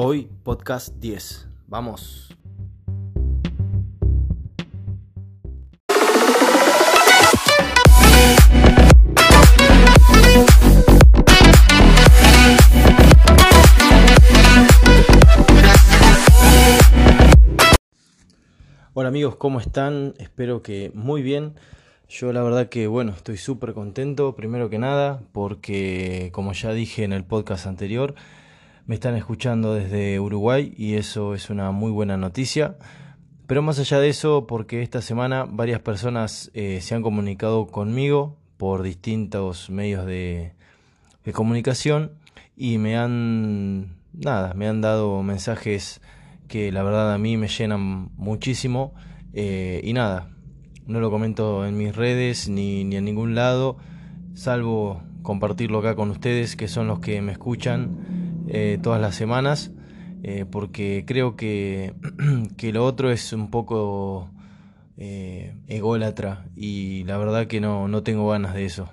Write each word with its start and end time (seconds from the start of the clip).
Hoy 0.00 0.30
podcast 0.44 0.94
10. 1.00 1.48
Vamos. 1.66 2.32
Hola 18.94 19.08
amigos, 19.08 19.34
¿cómo 19.34 19.58
están? 19.58 20.14
Espero 20.20 20.62
que 20.62 20.92
muy 20.94 21.22
bien. 21.22 21.54
Yo 22.08 22.32
la 22.32 22.44
verdad 22.44 22.68
que 22.68 22.86
bueno, 22.86 23.10
estoy 23.10 23.36
súper 23.36 23.74
contento, 23.74 24.36
primero 24.36 24.70
que 24.70 24.78
nada, 24.78 25.24
porque 25.32 26.30
como 26.32 26.52
ya 26.52 26.72
dije 26.72 27.02
en 27.02 27.12
el 27.12 27.24
podcast 27.24 27.66
anterior, 27.66 28.14
me 28.88 28.94
están 28.94 29.16
escuchando 29.16 29.74
desde 29.74 30.18
Uruguay 30.18 30.72
y 30.74 30.94
eso 30.94 31.34
es 31.34 31.50
una 31.50 31.72
muy 31.72 31.92
buena 31.92 32.16
noticia. 32.16 32.78
Pero 33.46 33.60
más 33.60 33.78
allá 33.78 34.00
de 34.00 34.08
eso, 34.08 34.46
porque 34.46 34.82
esta 34.82 35.02
semana 35.02 35.44
varias 35.46 35.80
personas 35.80 36.50
eh, 36.54 36.80
se 36.80 36.94
han 36.94 37.02
comunicado 37.02 37.66
conmigo 37.66 38.38
por 38.56 38.82
distintos 38.82 39.68
medios 39.68 40.06
de, 40.06 40.54
de 41.22 41.32
comunicación 41.34 42.12
y 42.56 42.78
me 42.78 42.96
han, 42.96 43.98
nada, 44.14 44.54
me 44.54 44.66
han 44.66 44.80
dado 44.80 45.22
mensajes 45.22 46.00
que 46.48 46.72
la 46.72 46.82
verdad 46.82 47.12
a 47.12 47.18
mí 47.18 47.36
me 47.36 47.48
llenan 47.48 48.08
muchísimo 48.16 48.94
eh, 49.34 49.82
y 49.84 49.92
nada, 49.92 50.30
no 50.86 50.98
lo 51.00 51.10
comento 51.10 51.66
en 51.66 51.76
mis 51.76 51.94
redes 51.94 52.48
ni, 52.48 52.84
ni 52.84 52.96
en 52.96 53.04
ningún 53.04 53.34
lado, 53.34 53.76
salvo 54.32 55.02
compartirlo 55.20 55.80
acá 55.80 55.94
con 55.94 56.10
ustedes 56.10 56.56
que 56.56 56.68
son 56.68 56.86
los 56.86 57.00
que 57.00 57.20
me 57.20 57.32
escuchan 57.32 58.17
eh, 58.48 58.78
todas 58.82 59.00
las 59.00 59.14
semanas, 59.14 59.70
eh, 60.22 60.44
porque 60.50 61.04
creo 61.06 61.36
que, 61.36 61.94
que, 62.56 62.72
lo 62.72 62.84
otro 62.84 63.10
es 63.10 63.32
un 63.32 63.50
poco 63.50 64.30
eh, 64.96 65.54
ególatra 65.66 66.46
y 66.56 67.04
la 67.04 67.18
verdad 67.18 67.46
que 67.46 67.60
no, 67.60 67.88
no 67.88 68.02
tengo 68.02 68.28
ganas 68.28 68.54
de 68.54 68.64
eso. 68.64 68.88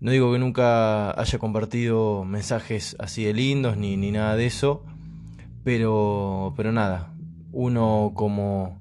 No 0.00 0.10
digo 0.10 0.32
que 0.32 0.38
nunca 0.38 1.18
haya 1.18 1.38
compartido 1.38 2.24
mensajes 2.24 2.96
así 2.98 3.24
de 3.24 3.32
lindos 3.32 3.76
ni, 3.76 3.96
ni 3.96 4.10
nada 4.10 4.36
de 4.36 4.46
eso, 4.46 4.82
pero, 5.64 6.52
pero 6.56 6.72
nada, 6.72 7.12
uno 7.52 8.12
como, 8.14 8.80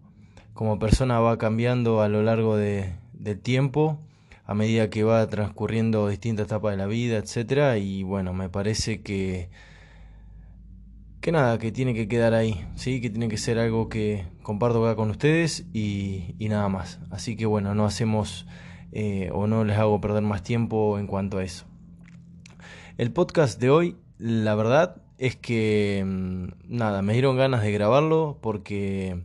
como 0.53 0.79
persona 0.79 1.19
va 1.19 1.37
cambiando 1.37 2.01
a 2.01 2.09
lo 2.09 2.21
largo 2.23 2.57
de, 2.57 2.95
del 3.13 3.39
tiempo, 3.39 3.99
a 4.45 4.53
medida 4.53 4.89
que 4.89 5.03
va 5.03 5.25
transcurriendo 5.27 6.07
distintas 6.07 6.45
etapas 6.45 6.71
de 6.71 6.77
la 6.77 6.87
vida, 6.87 7.17
etcétera, 7.17 7.77
y 7.77 8.03
bueno, 8.03 8.33
me 8.33 8.49
parece 8.49 9.01
que 9.01 9.49
que 11.25 11.31
nada, 11.31 11.57
que 11.57 11.71
tiene 11.71 11.95
que 11.95 12.07
quedar 12.07 12.35
ahí, 12.35 12.67
sí, 12.75 13.01
que 13.01 13.09
tiene 13.09 13.29
que 13.29 13.37
ser 13.37 13.57
algo 13.57 13.89
que 13.89 14.27
comparto 14.43 14.85
acá 14.85 14.95
con 14.95 15.09
ustedes 15.09 15.65
y, 15.73 16.35
nada 16.37 16.69
más. 16.69 16.99
Así 17.09 17.35
que 17.35 17.47
bueno, 17.47 17.73
no 17.73 17.83
hacemos 17.85 18.45
eh, 18.91 19.31
o 19.33 19.47
no 19.47 19.63
les 19.63 19.75
hago 19.79 19.99
perder 19.99 20.21
más 20.21 20.43
tiempo 20.43 20.99
en 20.99 21.07
cuanto 21.07 21.39
a 21.39 21.43
eso. 21.43 21.65
El 22.99 23.11
podcast 23.11 23.59
de 23.59 23.71
hoy, 23.71 23.97
la 24.19 24.53
verdad, 24.53 25.01
es 25.17 25.35
que 25.35 26.03
mm, 26.05 26.47
nada, 26.67 27.01
me 27.01 27.13
dieron 27.13 27.37
ganas 27.37 27.63
de 27.63 27.71
grabarlo 27.71 28.37
porque 28.39 29.23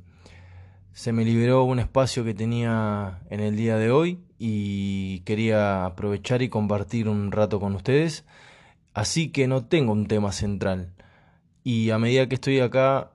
se 0.94 1.12
me 1.12 1.22
liberó 1.26 1.64
un 1.64 1.80
espacio 1.80 2.24
que 2.24 2.32
tenía 2.32 3.20
en 3.28 3.40
el 3.40 3.56
día 3.56 3.76
de 3.76 3.90
hoy 3.90 4.20
y 4.42 5.20
quería 5.20 5.84
aprovechar 5.84 6.40
y 6.40 6.48
compartir 6.48 7.10
un 7.10 7.30
rato 7.30 7.60
con 7.60 7.74
ustedes. 7.74 8.24
Así 8.94 9.30
que 9.30 9.46
no 9.46 9.66
tengo 9.66 9.92
un 9.92 10.06
tema 10.06 10.32
central. 10.32 10.94
Y 11.62 11.90
a 11.90 11.98
medida 11.98 12.26
que 12.26 12.36
estoy 12.36 12.60
acá 12.60 13.12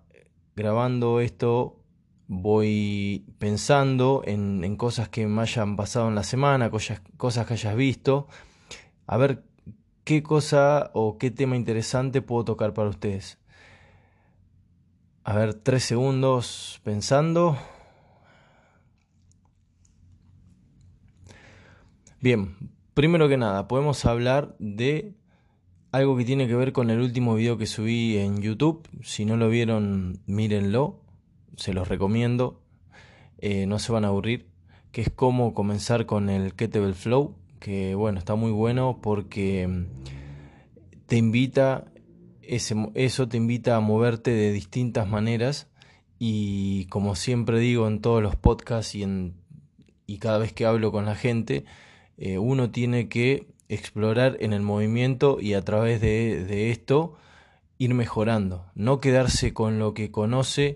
grabando 0.55 1.19
esto, 1.19 1.79
voy 2.27 3.25
pensando 3.39 4.21
en, 4.25 4.75
cosas 4.77 5.09
que 5.09 5.25
me 5.25 5.41
hayan 5.41 5.75
pasado 5.75 6.09
en 6.09 6.15
la 6.15 6.23
semana, 6.23 6.69
cosas, 6.69 7.01
cosas 7.17 7.47
que 7.47 7.53
hayas 7.53 7.75
visto, 7.75 8.27
a 9.07 9.17
ver 9.17 9.43
qué 10.03 10.21
cosa 10.21 10.91
o 10.93 11.17
qué 11.17 11.31
tema 11.31 11.55
interesante 11.55 12.21
puedo 12.21 12.45
tocar 12.45 12.73
para 12.73 12.89
ustedes. 12.89 13.39
A 15.23 15.33
ver, 15.33 15.55
tres 15.55 15.83
segundos 15.83 16.79
pensando. 16.83 17.57
Bien, 22.25 22.55
primero 22.95 23.29
que 23.29 23.37
nada, 23.37 23.67
podemos 23.67 24.03
hablar 24.03 24.55
de 24.57 25.13
algo 25.91 26.17
que 26.17 26.25
tiene 26.25 26.47
que 26.47 26.55
ver 26.55 26.73
con 26.73 26.89
el 26.89 26.99
último 26.99 27.35
video 27.35 27.59
que 27.59 27.67
subí 27.67 28.17
en 28.17 28.41
YouTube. 28.41 28.81
Si 29.03 29.25
no 29.25 29.37
lo 29.37 29.47
vieron, 29.47 30.23
mírenlo. 30.25 31.03
Se 31.55 31.71
los 31.71 31.87
recomiendo. 31.87 32.63
Eh, 33.37 33.67
no 33.67 33.77
se 33.77 33.91
van 33.91 34.05
a 34.05 34.07
aburrir. 34.07 34.47
Que 34.91 35.01
es 35.01 35.11
cómo 35.11 35.53
comenzar 35.53 36.07
con 36.07 36.31
el 36.31 36.55
Kettlebell 36.55 36.95
Flow 36.95 37.35
que 37.59 37.93
bueno, 37.93 38.17
está 38.17 38.33
muy 38.33 38.49
bueno 38.49 39.01
porque 39.03 39.67
mm, 39.67 39.85
te 41.05 41.17
invita, 41.17 41.85
ese, 42.41 42.75
eso 42.95 43.27
te 43.27 43.37
invita 43.37 43.75
a 43.75 43.81
moverte 43.81 44.31
de 44.31 44.51
distintas 44.51 45.07
maneras 45.07 45.67
y 46.17 46.85
como 46.87 47.13
siempre 47.13 47.59
digo 47.59 47.87
en 47.87 48.01
todos 48.01 48.23
los 48.23 48.35
podcasts 48.35 48.95
y, 48.95 49.03
en, 49.03 49.35
y 50.07 50.17
cada 50.17 50.39
vez 50.39 50.53
que 50.53 50.65
hablo 50.65 50.91
con 50.91 51.05
la 51.05 51.13
gente, 51.13 51.65
eh, 52.17 52.37
uno 52.37 52.71
tiene 52.71 53.09
que 53.09 53.47
explorar 53.69 54.37
en 54.39 54.53
el 54.53 54.61
movimiento 54.61 55.39
y 55.41 55.53
a 55.53 55.61
través 55.63 56.01
de, 56.01 56.43
de 56.45 56.71
esto 56.71 57.17
ir 57.77 57.93
mejorando, 57.93 58.65
no 58.75 58.99
quedarse 58.99 59.53
con 59.53 59.79
lo 59.79 59.93
que 59.93 60.11
conoce, 60.11 60.75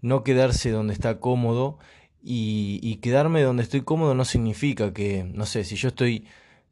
no 0.00 0.24
quedarse 0.24 0.70
donde 0.70 0.94
está 0.94 1.20
cómodo 1.20 1.78
y, 2.22 2.96
quedarme 2.96 3.42
donde 3.42 3.62
estoy 3.62 3.82
cómodo 3.82 4.14
no 4.14 4.24
significa 4.24 4.92
que, 4.92 5.24
no 5.24 5.46
sé, 5.46 5.64
si 5.64 5.76
yo 5.76 5.88
estoy 5.88 6.26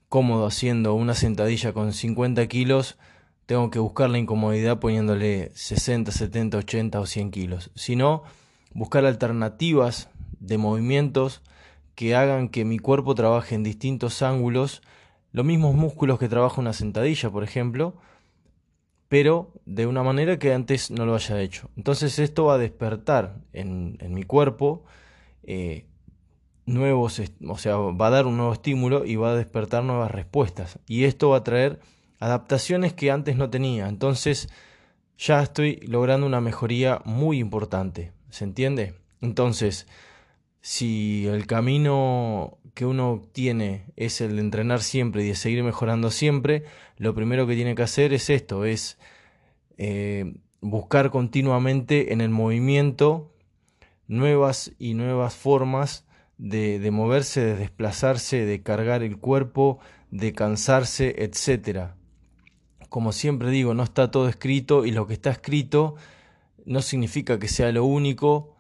cómodo 0.09 0.47
haciendo 0.47 0.95
una 0.95 1.15
sentadilla 1.15 1.73
con 1.73 1.93
50 1.93 2.47
kilos, 2.47 2.99
tengo 3.47 3.71
que 3.71 3.79
buscar 3.79 4.11
la 4.11 4.19
incomodidad 4.19 4.81
poniéndole 4.81 5.53
60, 5.55 6.11
70, 6.11 6.59
80 6.59 7.01
o 7.01 7.07
100 7.07 7.31
kilos, 7.31 7.71
sino 7.75 8.25
buscar 8.73 9.05
alternativas 9.07 10.09
de 10.41 10.59
movimientos 10.59 11.43
que 11.97 12.15
hagan 12.15 12.49
que 12.49 12.65
mi 12.65 12.79
cuerpo 12.79 13.17
trabaje 13.17 13.57
en 13.57 13.65
distintos 13.65 14.23
ángulos, 14.23 14.83
los 15.33 15.45
mismos 15.45 15.75
músculos 15.75 16.19
que 16.21 16.29
trabaja 16.29 16.61
una 16.61 16.73
sentadilla, 16.73 17.31
por 17.31 17.43
ejemplo, 17.43 17.97
pero 19.09 19.53
de 19.65 19.87
una 19.87 20.03
manera 20.03 20.39
que 20.39 20.53
antes 20.53 20.91
no 20.91 21.07
lo 21.07 21.15
haya 21.15 21.41
hecho. 21.41 21.71
Entonces 21.77 22.19
esto 22.19 22.45
va 22.45 22.55
a 22.55 22.59
despertar 22.59 23.39
en, 23.53 23.97
en 24.01 24.15
mi 24.15 24.23
cuerpo 24.23 24.85
eh, 25.43 25.87
nuevos, 26.67 27.23
o 27.49 27.59
sea, 27.59 27.77
va 27.77 28.09
a 28.09 28.11
dar 28.11 28.27
un 28.27 28.37
nuevo 28.37 28.53
estímulo 28.53 29.05
y 29.05 29.17
va 29.17 29.31
a 29.31 29.37
despertar 29.37 29.83
nuevas 29.83 30.11
respuestas. 30.11 30.79
Y 30.87 31.05
esto 31.05 31.31
va 31.31 31.39
a 31.39 31.45
traer 31.45 31.81
adaptaciones 32.19 32.93
que 32.93 33.11
antes 33.11 33.37
no 33.37 33.49
tenía. 33.49 33.89
Entonces 33.89 34.49
ya 35.17 35.43
estoy 35.43 35.77
logrando 35.87 36.27
una 36.27 36.41
mejoría 36.41 37.01
muy 37.05 37.39
importante. 37.39 38.13
¿Se 38.29 38.45
entiende? 38.45 38.95
Entonces, 39.23 39.87
si 40.67 41.29
el 41.29 41.47
camino 41.47 42.59
que 42.75 42.87
uno 42.87 43.23
tiene 43.31 43.85
es 43.95 44.21
el 44.21 44.35
de 44.35 44.41
entrenar 44.41 44.83
siempre 44.83 45.23
y 45.23 45.29
de 45.29 45.37
seguir 45.37 45.63
mejorando 45.63 46.11
siempre, 46.11 46.65
lo 46.97 47.15
primero 47.15 47.47
que 47.47 47.55
tiene 47.55 47.77
que 47.77 47.85
hacer 47.85 48.13
es 48.13 48.31
esto, 48.31 48.65
es 48.65 48.99
eh, 49.79 50.35
buscar 50.61 51.11
continuamente 51.11 52.13
en 52.13 52.21
el 52.21 52.31
movimiento 52.31 53.33
nuevas 54.09 54.73
y 54.77 54.95
nuevas 54.95 55.37
formas 55.37 56.05
de, 56.37 56.81
de, 56.81 56.91
moverse, 56.91 57.43
de 57.43 57.55
desplazarse, 57.55 58.45
de 58.45 58.61
cargar 58.65 59.05
el 59.05 59.19
cuerpo, 59.19 59.79
de 60.11 60.33
cansarse, 60.33 61.15
etc. 61.19 61.91
Como 62.89 63.13
siempre 63.13 63.51
digo, 63.51 63.73
no 63.73 63.85
está 63.85 64.11
todo 64.11 64.29
escrito 64.29 64.85
y 64.85 64.91
lo 64.91 65.07
que 65.07 65.15
está 65.15 65.31
escrito 65.31 65.95
no 66.65 66.83
significa 66.83 67.39
que 67.39 67.47
sea 67.47 67.71
lo 67.71 67.85
único 67.85 68.56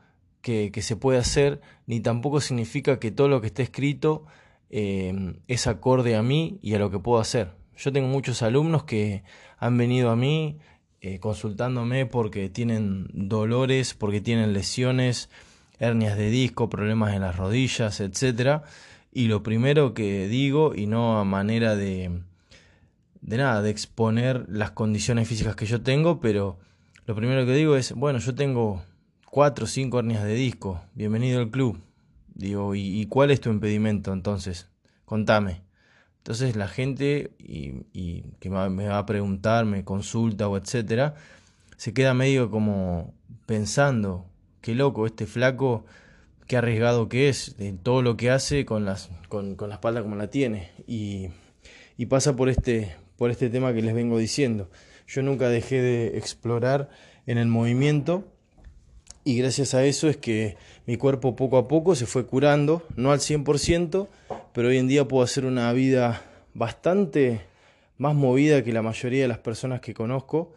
que, 0.46 0.82
se 0.82 0.94
puede 0.94 1.18
hacer, 1.18 1.60
ni 1.86 1.98
tampoco 1.98 2.40
significa 2.40 3.00
que 3.00 3.10
todo 3.10 3.26
lo 3.26 3.40
que 3.40 3.48
está 3.48 3.64
escrito 3.64 4.26
eh, 4.70 5.34
es 5.48 5.66
acorde 5.66 6.14
a 6.14 6.22
mí 6.22 6.60
y 6.62 6.74
a 6.74 6.78
lo 6.78 6.88
que 6.92 7.00
puedo 7.00 7.20
hacer. 7.20 7.50
Yo 7.76 7.92
tengo 7.92 8.06
muchos 8.06 8.42
alumnos 8.42 8.84
que 8.84 9.24
han 9.58 9.76
venido 9.76 10.08
a 10.10 10.16
mí 10.16 10.58
eh, 11.00 11.18
consultándome 11.18 12.06
porque 12.06 12.48
tienen 12.48 13.08
dolores, 13.12 13.94
porque 13.94 14.20
tienen 14.20 14.52
lesiones, 14.52 15.30
hernias 15.80 16.16
de 16.16 16.30
disco, 16.30 16.70
problemas 16.70 17.14
en 17.14 17.22
las 17.22 17.36
rodillas, 17.36 17.98
etc. 17.98 18.62
Y 19.12 19.26
lo 19.26 19.42
primero 19.42 19.94
que 19.94 20.28
digo, 20.28 20.76
y 20.76 20.86
no 20.86 21.18
a 21.18 21.24
manera 21.24 21.74
de, 21.74 22.20
de 23.20 23.36
nada, 23.36 23.62
de 23.62 23.70
exponer 23.70 24.46
las 24.48 24.70
condiciones 24.70 25.26
físicas 25.26 25.56
que 25.56 25.66
yo 25.66 25.82
tengo, 25.82 26.20
pero 26.20 26.56
lo 27.04 27.16
primero 27.16 27.44
que 27.46 27.52
digo 27.52 27.74
es, 27.74 27.92
bueno, 27.94 28.20
yo 28.20 28.36
tengo 28.36 28.84
cuatro 29.36 29.66
o 29.66 29.68
cinco 29.68 29.98
hernias 29.98 30.24
de 30.24 30.32
disco, 30.32 30.80
bienvenido 30.94 31.40
al 31.40 31.50
club. 31.50 31.78
Digo, 32.32 32.74
¿y, 32.74 33.04
cuál 33.04 33.30
es 33.30 33.38
tu 33.38 33.50
impedimento 33.50 34.14
entonces? 34.14 34.70
Contame. 35.04 35.60
Entonces 36.16 36.56
la 36.56 36.68
gente 36.68 37.32
y, 37.38 37.82
y 37.92 38.22
que 38.40 38.48
me 38.48 38.88
va 38.88 38.96
a 38.96 39.04
preguntar, 39.04 39.66
me 39.66 39.84
consulta 39.84 40.48
o 40.48 40.56
etcétera, 40.56 41.16
se 41.76 41.92
queda 41.92 42.14
medio 42.14 42.50
como 42.50 43.12
pensando, 43.44 44.24
qué 44.62 44.74
loco, 44.74 45.04
este 45.04 45.26
flaco, 45.26 45.84
qué 46.46 46.56
arriesgado 46.56 47.10
que 47.10 47.28
es, 47.28 47.58
de 47.58 47.74
todo 47.74 48.00
lo 48.00 48.16
que 48.16 48.30
hace 48.30 48.64
con, 48.64 48.86
las, 48.86 49.10
con, 49.28 49.54
con 49.54 49.68
la 49.68 49.74
espalda 49.74 50.02
como 50.02 50.16
la 50.16 50.30
tiene. 50.30 50.70
Y, 50.86 51.28
y 51.98 52.06
pasa 52.06 52.34
por 52.36 52.48
este, 52.48 52.96
por 53.18 53.30
este 53.30 53.50
tema 53.50 53.74
que 53.74 53.82
les 53.82 53.94
vengo 53.94 54.16
diciendo. 54.16 54.70
Yo 55.06 55.20
nunca 55.20 55.50
dejé 55.50 55.82
de 55.82 56.16
explorar 56.16 56.88
en 57.26 57.36
el 57.36 57.48
movimiento 57.48 58.32
y 59.26 59.36
gracias 59.38 59.74
a 59.74 59.84
eso 59.84 60.08
es 60.08 60.16
que 60.16 60.56
mi 60.86 60.96
cuerpo 60.96 61.34
poco 61.34 61.58
a 61.58 61.66
poco 61.66 61.96
se 61.96 62.06
fue 62.06 62.26
curando, 62.26 62.86
no 62.94 63.10
al 63.10 63.18
100%, 63.18 64.06
pero 64.54 64.68
hoy 64.68 64.78
en 64.78 64.86
día 64.86 65.08
puedo 65.08 65.24
hacer 65.24 65.46
una 65.46 65.72
vida 65.72 66.22
bastante 66.54 67.40
más 67.98 68.14
movida 68.14 68.62
que 68.62 68.72
la 68.72 68.82
mayoría 68.82 69.22
de 69.22 69.28
las 69.28 69.38
personas 69.38 69.80
que 69.80 69.94
conozco 69.94 70.54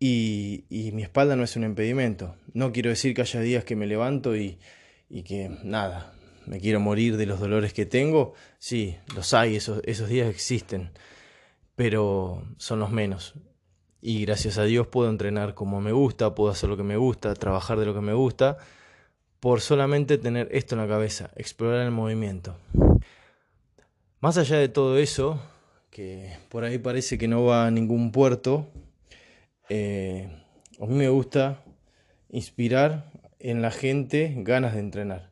y, 0.00 0.64
mi 0.92 1.04
espalda 1.04 1.36
no 1.36 1.44
es 1.44 1.54
un 1.54 1.62
impedimento. 1.62 2.34
No 2.52 2.72
quiero 2.72 2.90
decir 2.90 3.14
que 3.14 3.20
haya 3.20 3.42
días 3.42 3.62
que 3.62 3.76
me 3.76 3.86
levanto 3.86 4.34
y, 4.34 4.58
y 5.08 5.22
que 5.22 5.48
nada, 5.62 6.12
me 6.46 6.58
quiero 6.58 6.80
morir 6.80 7.16
de 7.16 7.26
los 7.26 7.38
dolores 7.38 7.72
que 7.72 7.86
tengo. 7.86 8.34
Sí, 8.58 8.96
los 9.14 9.34
hay, 9.34 9.54
esos, 9.54 9.82
esos 9.84 10.08
días 10.08 10.28
existen, 10.28 10.90
pero 11.76 12.42
son 12.56 12.80
los 12.80 12.90
menos. 12.90 13.36
Y 14.02 14.24
gracias 14.24 14.56
a 14.56 14.64
Dios 14.64 14.86
puedo 14.86 15.10
entrenar 15.10 15.54
como 15.54 15.80
me 15.80 15.92
gusta, 15.92 16.34
puedo 16.34 16.50
hacer 16.50 16.70
lo 16.70 16.76
que 16.76 16.82
me 16.82 16.96
gusta, 16.96 17.34
trabajar 17.34 17.78
de 17.78 17.86
lo 17.86 17.94
que 17.94 18.00
me 18.00 18.14
gusta, 18.14 18.56
por 19.40 19.60
solamente 19.60 20.16
tener 20.16 20.48
esto 20.52 20.74
en 20.74 20.80
la 20.80 20.88
cabeza, 20.88 21.30
explorar 21.36 21.84
el 21.84 21.90
movimiento. 21.90 22.56
Más 24.20 24.38
allá 24.38 24.56
de 24.56 24.68
todo 24.68 24.98
eso, 24.98 25.40
que 25.90 26.36
por 26.48 26.64
ahí 26.64 26.78
parece 26.78 27.18
que 27.18 27.28
no 27.28 27.44
va 27.44 27.66
a 27.66 27.70
ningún 27.70 28.12
puerto, 28.12 28.68
eh, 29.68 30.30
a 30.80 30.86
mí 30.86 30.94
me 30.94 31.08
gusta 31.08 31.62
inspirar 32.30 33.10
en 33.38 33.60
la 33.60 33.70
gente 33.70 34.34
ganas 34.38 34.74
de 34.74 34.80
entrenar. 34.80 35.30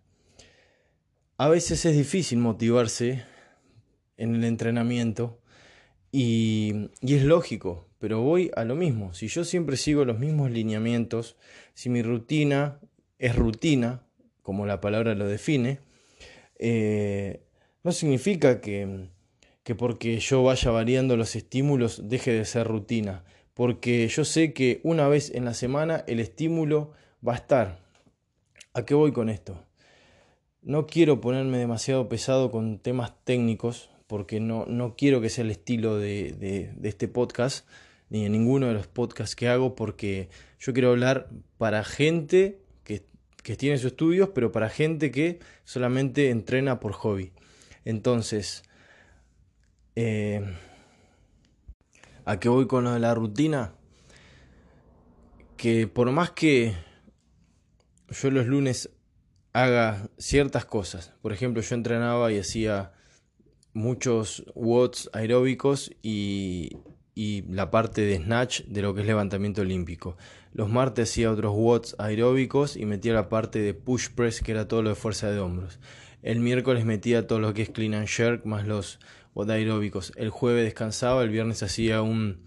A 1.38 1.48
veces 1.48 1.84
es 1.86 1.96
difícil 1.96 2.38
motivarse 2.38 3.24
en 4.16 4.34
el 4.34 4.44
entrenamiento 4.44 5.38
y, 6.10 6.90
y 7.00 7.14
es 7.14 7.24
lógico, 7.24 7.87
pero 7.98 8.22
voy 8.22 8.50
a 8.54 8.64
lo 8.64 8.74
mismo. 8.74 9.12
Si 9.14 9.28
yo 9.28 9.44
siempre 9.44 9.76
sigo 9.76 10.04
los 10.04 10.18
mismos 10.18 10.50
lineamientos, 10.50 11.36
si 11.74 11.90
mi 11.90 12.02
rutina 12.02 12.78
es 13.18 13.34
rutina, 13.34 14.02
como 14.42 14.66
la 14.66 14.80
palabra 14.80 15.14
lo 15.14 15.26
define, 15.26 15.80
eh, 16.58 17.42
no 17.82 17.92
significa 17.92 18.60
que, 18.60 19.08
que 19.62 19.74
porque 19.74 20.18
yo 20.18 20.42
vaya 20.42 20.70
variando 20.70 21.16
los 21.16 21.36
estímulos 21.36 22.08
deje 22.08 22.32
de 22.32 22.44
ser 22.44 22.66
rutina, 22.66 23.24
porque 23.54 24.06
yo 24.08 24.24
sé 24.24 24.52
que 24.52 24.80
una 24.84 25.08
vez 25.08 25.30
en 25.34 25.44
la 25.44 25.54
semana 25.54 26.04
el 26.06 26.20
estímulo 26.20 26.92
va 27.26 27.32
a 27.34 27.36
estar. 27.36 27.78
¿A 28.74 28.84
qué 28.84 28.94
voy 28.94 29.12
con 29.12 29.28
esto? 29.28 29.64
No 30.62 30.86
quiero 30.86 31.20
ponerme 31.20 31.58
demasiado 31.58 32.08
pesado 32.08 32.50
con 32.50 32.78
temas 32.78 33.12
técnicos, 33.24 33.90
porque 34.06 34.40
no, 34.40 34.64
no 34.66 34.96
quiero 34.96 35.20
que 35.20 35.28
sea 35.28 35.44
el 35.44 35.50
estilo 35.50 35.98
de, 35.98 36.32
de, 36.32 36.72
de 36.74 36.88
este 36.88 37.08
podcast, 37.08 37.66
ni 38.10 38.24
en 38.24 38.32
ninguno 38.32 38.66
de 38.66 38.74
los 38.74 38.86
podcasts 38.86 39.36
que 39.36 39.48
hago 39.48 39.74
porque 39.74 40.28
yo 40.58 40.72
quiero 40.72 40.90
hablar 40.90 41.28
para 41.58 41.84
gente 41.84 42.60
que, 42.84 43.04
que 43.42 43.56
tiene 43.56 43.76
sus 43.78 43.92
estudios, 43.92 44.30
pero 44.34 44.52
para 44.52 44.68
gente 44.68 45.10
que 45.10 45.40
solamente 45.64 46.30
entrena 46.30 46.80
por 46.80 46.92
hobby. 46.92 47.32
Entonces, 47.84 48.64
eh, 49.96 50.42
¿a 52.24 52.38
qué 52.38 52.48
voy 52.48 52.66
con 52.66 52.84
lo 52.84 52.92
de 52.92 53.00
la 53.00 53.14
rutina? 53.14 53.74
Que 55.56 55.86
por 55.86 56.10
más 56.12 56.30
que 56.30 56.74
yo 58.08 58.30
los 58.30 58.46
lunes 58.46 58.90
haga 59.52 60.08
ciertas 60.18 60.64
cosas, 60.64 61.14
por 61.20 61.32
ejemplo, 61.32 61.62
yo 61.62 61.74
entrenaba 61.74 62.30
y 62.32 62.38
hacía 62.38 62.92
muchos 63.72 64.44
watts 64.54 65.10
aeróbicos 65.12 65.90
y, 66.02 66.76
y 67.18 67.42
la 67.50 67.72
parte 67.72 68.02
de 68.02 68.18
snatch 68.18 68.62
de 68.66 68.80
lo 68.80 68.94
que 68.94 69.00
es 69.00 69.06
levantamiento 69.08 69.62
olímpico. 69.62 70.16
Los 70.52 70.70
martes 70.70 71.10
hacía 71.10 71.32
otros 71.32 71.52
watts 71.52 71.96
aeróbicos 71.98 72.76
y 72.76 72.86
metía 72.86 73.12
la 73.12 73.28
parte 73.28 73.58
de 73.58 73.74
push 73.74 74.10
press 74.14 74.40
que 74.40 74.52
era 74.52 74.68
todo 74.68 74.82
lo 74.82 74.90
de 74.90 74.94
fuerza 74.94 75.28
de 75.28 75.40
hombros. 75.40 75.80
El 76.22 76.38
miércoles 76.38 76.84
metía 76.84 77.26
todo 77.26 77.40
lo 77.40 77.54
que 77.54 77.62
es 77.62 77.70
clean 77.70 77.94
and 77.94 78.06
jerk 78.06 78.44
más 78.44 78.68
los 78.68 79.00
watts 79.34 79.50
aeróbicos. 79.50 80.12
El 80.14 80.30
jueves 80.30 80.62
descansaba, 80.62 81.24
el 81.24 81.30
viernes 81.30 81.60
hacía 81.64 82.02
un 82.02 82.44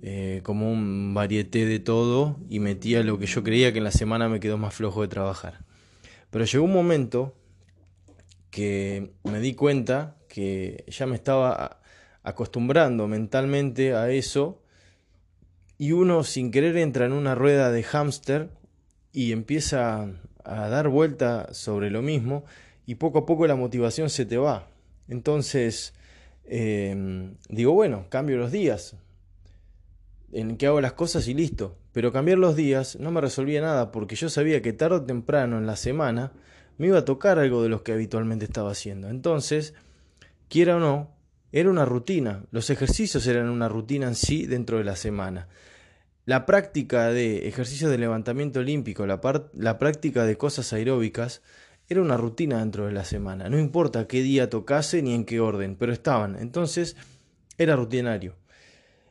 eh, 0.00 0.40
como 0.42 0.72
un 0.72 1.12
varieté 1.12 1.66
de 1.66 1.78
todo 1.78 2.40
y 2.48 2.60
metía 2.60 3.02
lo 3.02 3.18
que 3.18 3.26
yo 3.26 3.42
creía 3.42 3.72
que 3.72 3.78
en 3.78 3.84
la 3.84 3.90
semana 3.90 4.30
me 4.30 4.40
quedó 4.40 4.56
más 4.56 4.74
flojo 4.74 5.02
de 5.02 5.08
trabajar. 5.08 5.66
Pero 6.30 6.46
llegó 6.46 6.64
un 6.64 6.72
momento 6.72 7.36
que 8.48 9.12
me 9.22 9.38
di 9.40 9.52
cuenta 9.52 10.16
que 10.28 10.86
ya 10.88 11.04
me 11.04 11.14
estaba 11.14 11.81
acostumbrando 12.22 13.08
mentalmente 13.08 13.94
a 13.94 14.10
eso 14.10 14.62
y 15.78 15.92
uno 15.92 16.22
sin 16.24 16.50
querer 16.50 16.76
entra 16.76 17.06
en 17.06 17.12
una 17.12 17.34
rueda 17.34 17.72
de 17.72 17.82
hámster 17.82 18.50
y 19.12 19.32
empieza 19.32 20.08
a 20.44 20.68
dar 20.68 20.88
vuelta 20.88 21.52
sobre 21.52 21.90
lo 21.90 22.02
mismo 22.02 22.44
y 22.86 22.96
poco 22.96 23.20
a 23.20 23.26
poco 23.26 23.46
la 23.46 23.56
motivación 23.56 24.10
se 24.10 24.26
te 24.26 24.38
va. 24.38 24.68
Entonces, 25.08 25.94
em, 26.44 27.34
digo, 27.48 27.72
bueno, 27.72 28.06
cambio 28.08 28.36
los 28.36 28.52
días 28.52 28.96
en 30.32 30.56
que 30.56 30.66
hago 30.66 30.80
las 30.80 30.94
cosas 30.94 31.28
y 31.28 31.34
listo. 31.34 31.76
Pero 31.92 32.12
cambiar 32.12 32.38
los 32.38 32.56
días 32.56 32.96
no 32.98 33.10
me 33.10 33.20
resolvía 33.20 33.60
nada 33.60 33.92
porque 33.92 34.16
yo 34.16 34.30
sabía 34.30 34.62
que 34.62 34.72
tarde 34.72 34.96
o 34.96 35.02
temprano 35.02 35.58
en 35.58 35.66
la 35.66 35.76
semana 35.76 36.32
me 36.78 36.86
iba 36.86 36.98
a 36.98 37.04
tocar 37.04 37.38
algo 37.38 37.62
de 37.62 37.68
lo 37.68 37.84
que 37.84 37.92
habitualmente 37.92 38.46
estaba 38.46 38.70
haciendo. 38.70 39.10
Entonces, 39.10 39.74
quiera 40.48 40.76
o 40.76 40.80
no, 40.80 41.10
era 41.52 41.70
una 41.70 41.84
rutina, 41.84 42.44
los 42.50 42.70
ejercicios 42.70 43.26
eran 43.26 43.48
una 43.48 43.68
rutina 43.68 44.08
en 44.08 44.14
sí 44.14 44.46
dentro 44.46 44.78
de 44.78 44.84
la 44.84 44.96
semana. 44.96 45.48
La 46.24 46.46
práctica 46.46 47.10
de 47.10 47.48
ejercicios 47.48 47.90
de 47.90 47.98
levantamiento 47.98 48.60
olímpico, 48.60 49.06
la, 49.06 49.20
la 49.54 49.78
práctica 49.78 50.24
de 50.24 50.36
cosas 50.36 50.72
aeróbicas, 50.72 51.42
era 51.88 52.00
una 52.00 52.16
rutina 52.16 52.58
dentro 52.60 52.86
de 52.86 52.92
la 52.92 53.04
semana. 53.04 53.48
No 53.48 53.58
importa 53.58 54.06
qué 54.06 54.22
día 54.22 54.48
tocase 54.48 55.02
ni 55.02 55.14
en 55.14 55.24
qué 55.24 55.40
orden, 55.40 55.76
pero 55.76 55.92
estaban. 55.92 56.36
Entonces 56.36 56.96
era 57.58 57.76
rutinario. 57.76 58.34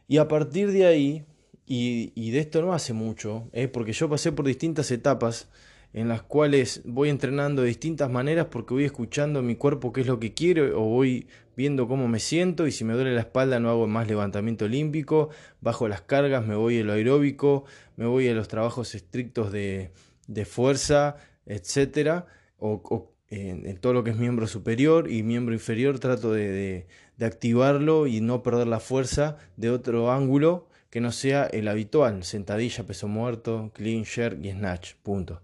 Y 0.08 0.18
a 0.18 0.28
partir 0.28 0.72
de 0.72 0.86
ahí, 0.86 1.26
y, 1.66 2.32
de 2.32 2.40
esto 2.40 2.62
no 2.62 2.74
hace 2.74 2.92
mucho, 2.94 3.50
¿eh? 3.54 3.68
porque 3.68 3.94
yo 3.94 4.10
pasé 4.10 4.32
por 4.32 4.46
distintas 4.46 4.92
etapas 4.92 5.48
en 5.94 6.08
las 6.08 6.22
cuales 6.22 6.82
voy 6.86 7.10
entrenando 7.10 7.62
de 7.62 7.68
distintas 7.68 8.10
maneras 8.10 8.48
porque 8.50 8.74
voy 8.74 8.86
escuchando 8.86 9.42
mi 9.42 9.56
cuerpo 9.56 9.92
qué 9.92 10.02
es 10.02 10.08
lo 10.08 10.20
que 10.20 10.34
quiero 10.34 10.82
o 10.82 10.86
voy 10.86 11.28
viendo 11.56 11.88
cómo 11.88 12.08
me 12.08 12.20
siento 12.20 12.66
y 12.66 12.72
si 12.72 12.86
me 12.86 12.94
duele 12.94 13.14
la 13.14 13.22
espalda 13.22 13.60
no 13.60 13.70
hago 13.70 13.88
más 13.88 14.08
levantamiento 14.08 14.66
olímpico, 14.66 15.30
bajo 15.60 15.88
las 15.88 16.02
cargas, 16.02 16.46
me 16.46 16.56
voy 16.56 16.80
a 16.80 16.84
lo 16.84 16.94
aeróbico, 16.94 17.66
me 17.98 18.06
voy 18.06 18.28
a 18.30 18.34
los 18.34 18.48
trabajos 18.48 18.96
estrictos 18.96 19.52
de, 19.52 19.92
de 20.28 20.46
fuerza, 20.46 21.18
etcétera, 21.46 22.26
o, 22.58 23.12
en, 23.30 23.78
todo 23.78 23.94
lo 23.94 24.04
que 24.04 24.12
es 24.12 24.18
miembro 24.18 24.48
superior 24.48 25.12
y 25.12 25.24
miembro 25.24 25.54
inferior 25.54 26.00
trato 26.00 26.32
de, 26.32 26.48
de, 26.50 26.88
de 27.18 27.26
activarlo 27.26 28.08
y 28.08 28.22
no 28.22 28.44
perder 28.44 28.68
la 28.68 28.80
fuerza 28.80 29.38
de 29.58 29.70
otro 29.70 30.12
ángulo 30.12 30.68
que 30.90 31.02
no 31.02 31.12
sea 31.12 31.46
el 31.46 31.68
habitual, 31.68 32.24
sentadilla, 32.24 32.86
peso 32.86 33.08
muerto, 33.08 33.72
clean, 33.74 34.04
jerk 34.04 34.44
y 34.44 34.52
snatch, 34.52 34.96
punto. 35.04 35.42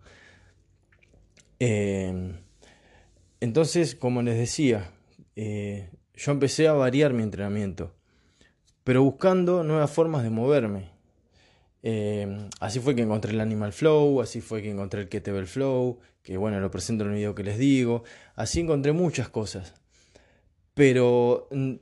Eh, 1.59 2.33
entonces, 3.39 3.95
como 3.95 4.21
les 4.21 4.37
decía, 4.37 4.91
eh, 5.35 5.89
yo 6.15 6.31
empecé 6.31 6.67
a 6.67 6.73
variar 6.73 7.13
mi 7.13 7.23
entrenamiento, 7.23 7.93
pero 8.83 9.03
buscando 9.03 9.63
nuevas 9.63 9.91
formas 9.91 10.23
de 10.23 10.29
moverme. 10.29 10.89
Eh, 11.83 12.49
así 12.59 12.79
fue 12.79 12.95
que 12.95 13.03
encontré 13.03 13.31
el 13.31 13.41
Animal 13.41 13.73
Flow, 13.73 14.21
así 14.21 14.41
fue 14.41 14.61
que 14.61 14.71
encontré 14.71 15.01
el 15.01 15.09
Kettlebell 15.09 15.47
Flow, 15.47 15.99
que 16.23 16.37
bueno, 16.37 16.59
lo 16.59 16.71
presento 16.71 17.03
en 17.03 17.11
el 17.11 17.17
video 17.17 17.35
que 17.35 17.43
les 17.43 17.57
digo. 17.57 18.03
Así 18.35 18.59
encontré 18.59 18.91
muchas 18.91 19.29
cosas. 19.29 19.75
Pero 20.73 21.47
mm, 21.51 21.73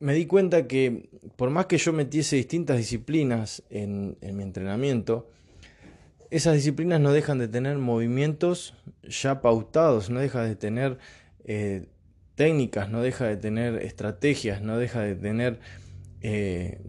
me 0.00 0.14
di 0.14 0.26
cuenta 0.26 0.66
que 0.66 1.10
por 1.36 1.50
más 1.50 1.66
que 1.66 1.78
yo 1.78 1.92
metiese 1.92 2.36
distintas 2.36 2.78
disciplinas 2.78 3.62
en 3.70 4.16
mi 4.20 4.42
entrenamiento, 4.42 5.30
esas 6.30 6.54
disciplinas 6.54 7.00
no 7.00 7.12
dejan 7.12 7.38
de 7.38 7.48
tener 7.48 7.78
movimientos 7.78 8.74
ya 9.02 9.40
pautados, 9.40 10.10
no 10.10 10.20
deja 10.20 10.42
de 10.42 10.56
tener 10.56 10.98
eh, 11.44 11.88
técnicas, 12.34 12.90
no 12.90 13.02
deja 13.02 13.26
de 13.26 13.36
tener 13.36 13.76
estrategias, 13.76 14.62
no 14.62 14.78
deja 14.78 15.00
de 15.00 15.14
tener 15.14 15.60
eh, 16.20 16.80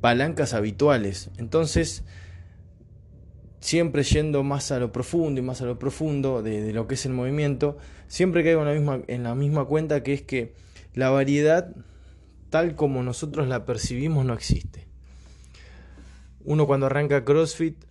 palancas 0.00 0.54
habituales. 0.54 1.30
Entonces, 1.36 2.04
siempre 3.60 4.02
yendo 4.02 4.42
más 4.42 4.70
a 4.72 4.78
lo 4.78 4.92
profundo 4.92 5.40
y 5.40 5.44
más 5.44 5.60
a 5.62 5.66
lo 5.66 5.78
profundo 5.78 6.42
de, 6.42 6.72
lo 6.72 6.86
que 6.86 6.94
es 6.94 7.06
el 7.06 7.12
movimiento, 7.12 7.78
siempre 8.06 8.44
caigo 8.44 8.60
en 8.60 8.66
la, 8.66 8.74
misma, 8.74 9.02
en 9.06 9.22
la 9.22 9.34
misma 9.34 9.64
cuenta 9.64 10.02
que 10.02 10.12
es 10.12 10.22
que 10.22 10.54
la 10.94 11.10
variedad 11.10 11.74
tal 12.50 12.76
como 12.76 13.02
nosotros 13.02 13.48
la 13.48 13.64
percibimos 13.64 14.24
no 14.24 14.34
existe. 14.34 14.86
uno 16.44 16.66
cuando 16.66 16.86
arranca 16.86 17.24
CrossFit 17.24 17.84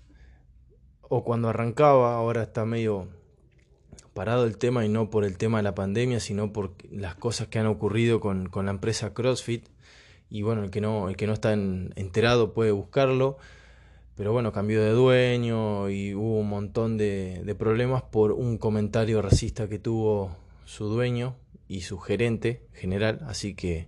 o 1.15 1.23
cuando 1.23 1.49
arrancaba, 1.49 2.15
ahora 2.15 2.41
está 2.41 2.65
medio 2.65 3.07
parado 4.15 4.45
el 4.45 4.57
tema 4.57 4.83
y 4.83 4.89
no 4.89 5.11
por 5.11 5.25
el 5.25 5.37
tema 5.37 5.57
de 5.57 5.63
la 5.63 5.75
pandemia, 5.75 6.19
sino 6.19 6.51
por 6.51 6.73
las 6.89 7.13
cosas 7.13 7.49
que 7.49 7.59
han 7.59 7.67
ocurrido 7.67 8.19
con, 8.19 8.49
la 8.51 8.71
empresa 8.71 9.13
CrossFit. 9.13 9.67
Y 10.31 10.41
bueno, 10.41 10.63
el 10.63 10.71
que 10.71 10.81
no, 10.81 11.09
está 11.09 11.53
enterado 11.53 12.53
puede 12.53 12.71
buscarlo. 12.71 13.37
Pero 14.15 14.33
bueno, 14.33 14.51
cambió 14.51 14.81
de 14.81 14.89
dueño 14.89 15.87
y 15.91 16.15
hubo 16.15 16.39
un 16.39 16.49
montón 16.49 16.97
de, 16.97 17.55
problemas 17.59 18.01
por 18.01 18.31
un 18.31 18.57
comentario 18.57 19.21
racista 19.21 19.69
que 19.69 19.77
tuvo 19.77 20.35
su 20.65 20.85
dueño 20.87 21.35
y 21.67 21.81
su 21.81 21.99
gerente 21.99 22.65
general. 22.73 23.19
Así 23.27 23.53
que, 23.53 23.87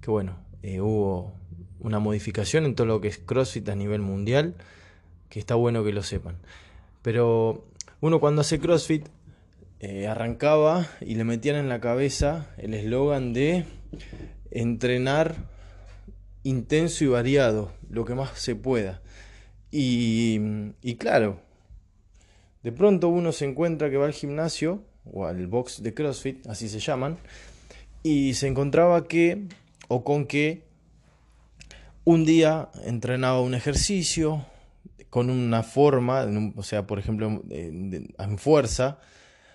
que 0.00 0.10
bueno, 0.10 0.38
eh, 0.62 0.80
hubo 0.80 1.34
una 1.80 1.98
modificación 1.98 2.64
en 2.64 2.74
todo 2.74 2.86
lo 2.86 3.02
que 3.02 3.08
es 3.08 3.18
CrossFit 3.18 3.68
a 3.68 3.74
nivel 3.74 4.00
mundial, 4.00 4.56
que 5.36 5.40
está 5.40 5.54
bueno 5.54 5.84
que 5.84 5.92
lo 5.92 6.02
sepan. 6.02 6.38
Pero 7.02 7.66
uno 8.00 8.20
cuando 8.20 8.40
hace 8.40 8.58
CrossFit 8.58 9.04
eh, 9.80 10.06
arrancaba 10.06 10.88
y 11.02 11.14
le 11.16 11.24
metían 11.24 11.56
en 11.56 11.68
la 11.68 11.78
cabeza 11.78 12.54
el 12.56 12.72
eslogan 12.72 13.34
de 13.34 13.66
entrenar 14.50 15.34
intenso 16.42 17.04
y 17.04 17.08
variado, 17.08 17.70
lo 17.90 18.06
que 18.06 18.14
más 18.14 18.38
se 18.38 18.54
pueda. 18.54 19.02
Y, 19.70 20.40
y 20.80 20.94
claro, 20.94 21.38
de 22.62 22.72
pronto 22.72 23.08
uno 23.08 23.30
se 23.30 23.44
encuentra 23.44 23.90
que 23.90 23.98
va 23.98 24.06
al 24.06 24.14
gimnasio 24.14 24.84
o 25.04 25.26
al 25.26 25.48
box 25.48 25.82
de 25.82 25.92
CrossFit, 25.92 26.46
así 26.46 26.70
se 26.70 26.80
llaman, 26.80 27.18
y 28.02 28.32
se 28.32 28.46
encontraba 28.46 29.06
que 29.06 29.48
o 29.88 30.02
con 30.02 30.24
que 30.24 30.62
un 32.04 32.24
día 32.24 32.70
entrenaba 32.86 33.42
un 33.42 33.54
ejercicio 33.54 34.46
con 35.10 35.30
una 35.30 35.62
forma, 35.62 36.26
o 36.56 36.62
sea, 36.62 36.86
por 36.86 36.98
ejemplo, 36.98 37.42
en 37.48 38.38
fuerza, 38.38 38.98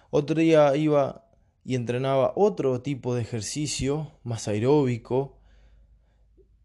otro 0.09 0.39
día 0.39 0.75
iba 0.75 1.25
y 1.63 1.75
entrenaba 1.75 2.33
otro 2.35 2.81
tipo 2.81 3.13
de 3.15 3.21
ejercicio 3.21 4.11
más 4.23 4.47
aeróbico, 4.47 5.41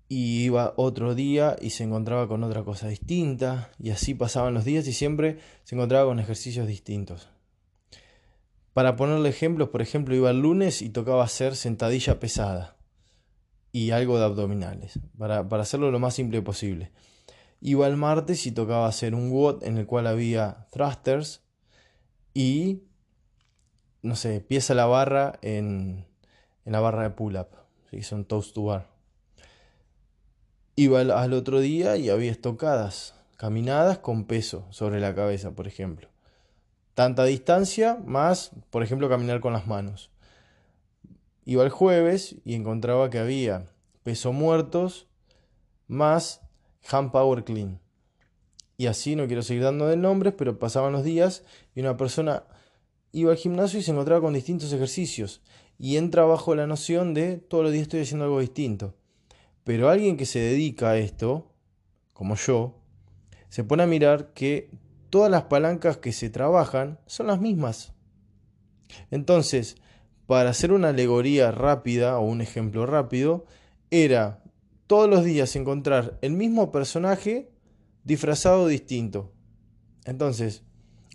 y 0.09 0.45
iba 0.45 0.75
otro 0.76 1.14
día 1.14 1.57
y 1.61 1.71
se 1.71 1.85
encontraba 1.85 2.28
con 2.28 2.45
otra 2.45 2.62
cosa 2.62 2.88
distinta, 2.88 3.71
y 3.78 3.90
así 3.90 4.14
pasaban 4.14 4.55
los 4.55 4.64
días 4.64 4.87
y 4.87 4.93
siempre 4.93 5.38
se 5.64 5.75
encontraba 5.75 6.07
con 6.07 6.21
ejercicios 6.21 6.66
distintos. 6.66 7.28
Para 8.73 8.97
ponerle 8.97 9.31
ejemplos, 9.31 9.71
por 9.71 9.83
ejemplo, 9.83 10.14
iba 10.14 10.31
el 10.31 10.40
lunes 10.40 10.83
y 10.83 10.90
tocaba 10.90 11.25
hacer 11.25 11.57
sentadilla 11.57 12.21
pesada 12.21 12.76
y 13.73 13.90
algo 13.90 14.19
de 14.19 14.25
abdominales, 14.25 15.00
para, 15.19 15.40
hacerlo 15.40 15.90
lo 15.90 15.99
más 15.99 16.14
simple 16.14 16.40
posible. 16.43 16.93
Iba 17.66 17.88
el 17.88 17.96
martes 17.96 18.46
y 18.46 18.52
tocaba 18.52 18.87
hacer 18.87 19.12
un 19.16 19.32
WOD 19.32 19.64
en 19.64 19.76
el 19.76 19.87
cual 19.87 20.06
había 20.06 20.68
thrusters 20.70 21.42
y, 22.32 22.85
no 24.02 24.14
sé, 24.14 24.40
pieza 24.40 24.73
la 24.73 24.87
barra 24.87 25.40
en, 25.42 26.06
la 26.64 26.78
barra 26.78 27.02
de 27.02 27.11
pull-up, 27.11 27.49
¿sí? 27.90 28.04
son 28.04 28.25
toast 28.25 28.54
to 28.54 28.62
bar. 28.62 28.88
Iba 30.76 31.00
al, 31.00 31.32
otro 31.32 31.58
día 31.58 31.96
y 31.96 32.08
había 32.08 32.30
estocadas, 32.30 33.16
caminadas 33.37 33.99
con 33.99 34.26
peso 34.26 34.64
sobre 34.70 35.00
la 35.00 35.16
cabeza, 35.16 35.50
por 35.56 35.66
ejemplo. 35.66 36.08
Tanta 36.94 37.25
distancia 37.25 37.99
más, 38.06 38.52
por 38.70 38.85
ejemplo, 38.85 39.08
caminar 39.08 39.40
con 39.40 39.52
las 39.52 39.66
manos. 39.66 40.12
Iba 41.44 41.64
el 41.64 41.70
jueves 41.70 42.37
y 42.44 42.54
encontraba 42.54 43.11
que 43.11 43.18
había 43.18 43.73
peso 44.04 44.32
muertos 44.32 45.08
más 45.88 46.46
hand 46.90 47.11
power 47.12 47.45
clean. 47.45 47.81
Y 48.78 48.87
así, 48.87 49.16
no 49.16 49.26
quiero 49.26 49.43
seguir 49.43 49.62
dando 49.62 49.87
de 49.87 49.97
nombres, 49.97 50.35
pero 50.37 50.59
pasaban 50.59 50.93
los 50.93 51.05
días 51.05 51.45
y 51.75 51.81
una 51.81 51.97
persona 51.97 52.45
iba 53.12 53.31
al 53.31 53.38
gimnasio 53.38 53.81
y 53.81 53.83
se 53.83 53.93
encontraba 53.93 54.21
con 54.21 54.35
distintos 54.35 54.73
ejercicios. 54.73 55.43
Y 55.78 55.97
entra 55.97 56.25
bajo 56.25 56.55
la 56.55 56.66
noción 56.66 57.14
de 57.14 57.38
todos 57.38 57.64
los 57.64 57.73
días 57.73 57.83
estoy 57.83 58.02
haciendo 58.02 58.25
algo 58.25 58.40
distinto. 58.40 58.95
Pero 59.64 59.88
alguien 59.88 60.16
que 60.16 60.26
se 60.26 60.38
dedica 60.38 60.90
a 60.90 60.99
esto, 60.99 61.50
como 62.12 62.37
yo, 62.37 62.78
se 63.49 63.64
pone 63.64 63.83
a 63.83 63.87
mirar 63.87 64.33
que 64.33 64.71
todas 65.11 65.31
las 65.31 65.45
palancas 65.45 65.97
que 65.97 66.12
se 66.12 66.31
trabajan 66.31 66.99
son 67.07 67.28
las 67.28 67.40
mismas. 67.40 67.93
Entonces, 69.11 69.76
para 70.26 70.50
hacer 70.50 70.73
una 70.73 70.88
alegoría 70.90 71.50
rápida 71.50 72.19
o 72.19 72.23
un 72.23 72.40
ejemplo 72.40 72.87
rápido, 72.87 73.47
era 73.90 74.43
todos 74.87 75.09
los 75.09 75.25
días 75.25 75.55
encontrar 75.57 76.19
el 76.23 76.33
mismo 76.33 76.73
personaje 76.73 77.50
disfrazado 78.05 78.69
distinto. 78.69 79.33
Entonces, 80.05 80.62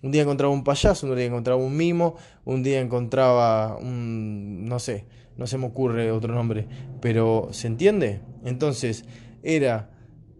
un 0.03 0.11
día 0.11 0.23
encontraba 0.23 0.53
un 0.53 0.63
payaso, 0.63 1.07
un 1.07 1.15
día 1.15 1.25
encontraba 1.25 1.61
un 1.61 1.77
mimo, 1.77 2.15
un 2.43 2.63
día 2.63 2.81
encontraba 2.81 3.77
un... 3.77 4.65
no 4.65 4.79
sé, 4.79 5.05
no 5.37 5.47
se 5.47 5.57
me 5.57 5.67
ocurre 5.67 6.11
otro 6.11 6.33
nombre, 6.33 6.67
pero 6.99 7.49
¿se 7.51 7.67
entiende? 7.67 8.21
Entonces, 8.43 9.05
era 9.43 9.91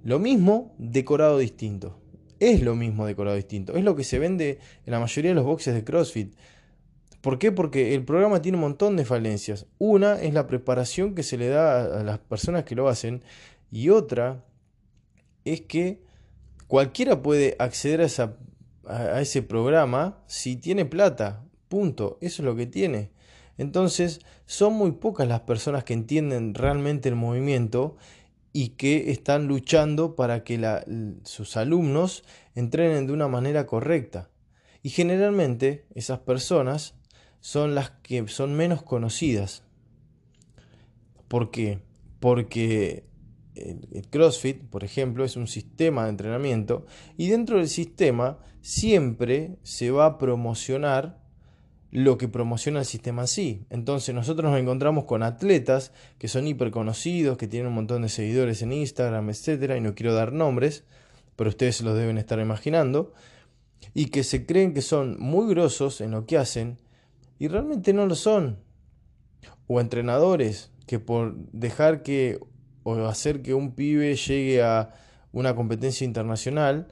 lo 0.03 0.19
mismo 0.19 0.75
decorado 0.77 1.37
distinto. 1.37 1.99
Es 2.39 2.63
lo 2.63 2.75
mismo 2.75 3.05
decorado 3.05 3.35
distinto. 3.35 3.75
Es 3.75 3.83
lo 3.83 3.95
que 3.95 4.03
se 4.03 4.17
vende 4.17 4.57
en 4.85 4.91
la 4.91 4.99
mayoría 4.99 5.31
de 5.31 5.35
los 5.35 5.45
boxes 5.45 5.75
de 5.75 5.83
CrossFit. 5.83 6.33
¿Por 7.21 7.37
qué? 7.37 7.51
Porque 7.51 7.93
el 7.93 8.03
programa 8.03 8.41
tiene 8.41 8.57
un 8.57 8.63
montón 8.63 8.97
de 8.97 9.05
falencias. 9.05 9.67
Una 9.77 10.19
es 10.19 10.33
la 10.33 10.47
preparación 10.47 11.13
que 11.13 11.21
se 11.21 11.37
le 11.37 11.49
da 11.49 11.99
a 11.99 12.03
las 12.03 12.17
personas 12.17 12.63
que 12.63 12.75
lo 12.75 12.87
hacen 12.87 13.23
y 13.71 13.89
otra 13.89 14.43
es 15.45 15.61
que 15.61 16.03
cualquiera 16.67 17.21
puede 17.21 17.55
acceder 17.59 18.01
a, 18.01 19.21
ese 19.21 19.43
programa 19.43 20.23
si 20.25 20.55
tiene 20.55 20.85
plata. 20.85 21.45
Punto. 21.69 22.17
Eso 22.21 22.41
es 22.41 22.45
lo 22.45 22.55
que 22.55 22.65
tiene. 22.65 23.11
Entonces, 23.57 24.19
son 24.47 24.73
muy 24.73 24.93
pocas 24.93 25.27
las 25.27 25.41
personas 25.41 25.83
que 25.83 25.93
entienden 25.93 26.55
realmente 26.55 27.07
el 27.07 27.15
movimiento 27.15 27.97
y 28.51 28.69
que 28.69 29.11
están 29.11 29.47
luchando 29.47 30.15
para 30.15 30.43
que 30.43 30.59
sus 31.23 31.55
alumnos 31.55 32.23
entrenen 32.55 33.05
de 33.05 33.13
una 33.13 33.27
manera 33.27 33.67
correcta. 33.67 34.29
Y 34.83 34.89
generalmente 34.89 35.85
esas 35.93 36.19
personas 36.19 36.95
son 37.41 37.75
las 37.75 37.91
que 38.03 38.27
son 38.27 38.55
menos 38.55 38.83
conocidas. 38.83 39.63
¿Por 41.27 41.51
qué? 41.51 41.79
Porque 42.19 43.05
el 43.55 44.07
CrossFit, 44.09 44.63
por 44.63 44.83
ejemplo, 44.83 45.25
es 45.25 45.35
un 45.35 45.47
sistema 45.47 46.03
de 46.03 46.11
entrenamiento 46.11 46.85
y 47.17 47.29
dentro 47.29 47.57
del 47.57 47.67
sistema 47.67 48.39
siempre 48.61 49.57
se 49.63 49.91
va 49.91 50.05
a 50.05 50.17
promocionar 50.17 51.19
lo 51.89 52.17
que 52.17 52.29
promociona 52.29 52.79
el 52.79 52.85
sistema 52.85 53.23
en 53.23 53.27
sí. 53.27 53.65
Entonces 53.69 54.15
nosotros 54.15 54.49
nos 54.49 54.59
encontramos 54.59 55.03
con 55.03 55.23
atletas 55.23 55.91
que 56.17 56.29
son 56.29 56.47
hiper 56.47 56.71
conocidos, 56.71 57.37
que 57.37 57.47
tienen 57.47 57.67
un 57.67 57.75
montón 57.75 58.03
de 58.03 58.09
seguidores 58.09 58.61
en 58.61 58.71
Instagram, 58.71 59.29
etcétera, 59.29 59.75
y 59.75 59.81
no 59.81 59.93
quiero 59.93 60.13
dar 60.13 60.31
nombres, 60.31 60.85
pero 61.35 61.49
ustedes 61.49 61.77
se 61.77 61.83
los 61.83 61.97
deben 61.97 62.17
estar 62.17 62.39
imaginando, 62.39 63.13
y 63.93 64.05
que 64.05 64.23
se 64.23 64.45
creen 64.45 64.73
que 64.73 64.81
son 64.81 65.19
muy 65.19 65.49
grosos 65.49 65.99
en 65.99 66.11
lo 66.11 66.25
que 66.25 66.37
hacen 66.37 66.77
y 67.41 67.47
realmente 67.47 67.91
no 67.91 68.05
lo 68.05 68.13
son. 68.13 68.59
O 69.65 69.81
entrenadores 69.81 70.71
que 70.85 70.99
por 70.99 71.35
dejar 71.51 72.03
que 72.03 72.39
o 72.83 72.93
hacer 73.07 73.41
que 73.41 73.55
un 73.55 73.73
pibe 73.73 74.15
llegue 74.15 74.61
a 74.61 74.93
una 75.31 75.55
competencia 75.55 76.05
internacional, 76.05 76.89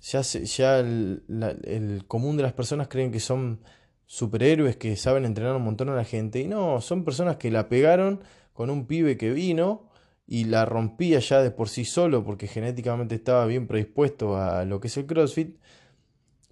ya, 0.00 0.20
ya 0.20 0.78
el, 0.78 1.24
el, 1.64 2.04
común 2.06 2.36
de 2.36 2.44
las 2.44 2.52
personas 2.52 2.86
creen 2.86 3.10
que 3.10 3.18
son 3.18 3.60
superhéroes 4.06 4.76
que 4.76 4.94
saben 4.94 5.24
entrenar 5.24 5.56
un 5.56 5.64
montón 5.64 5.88
a 5.88 5.96
la 5.96 6.04
gente. 6.04 6.38
Y 6.38 6.46
no, 6.46 6.80
son 6.80 7.04
personas 7.04 7.36
que 7.38 7.50
la 7.50 7.68
pegaron 7.68 8.20
con 8.52 8.70
un 8.70 8.86
pibe 8.86 9.16
que 9.16 9.32
vino 9.32 9.90
y 10.28 10.44
la 10.44 10.64
rompía 10.64 11.18
ya 11.18 11.42
de 11.42 11.50
por 11.50 11.68
sí 11.68 11.84
solo 11.84 12.22
porque 12.22 12.46
genéticamente 12.46 13.16
estaba 13.16 13.46
bien 13.46 13.66
predispuesto 13.66 14.36
a 14.36 14.64
lo 14.64 14.78
que 14.78 14.86
es 14.86 14.96
el 14.96 15.06
CrossFit 15.06 15.56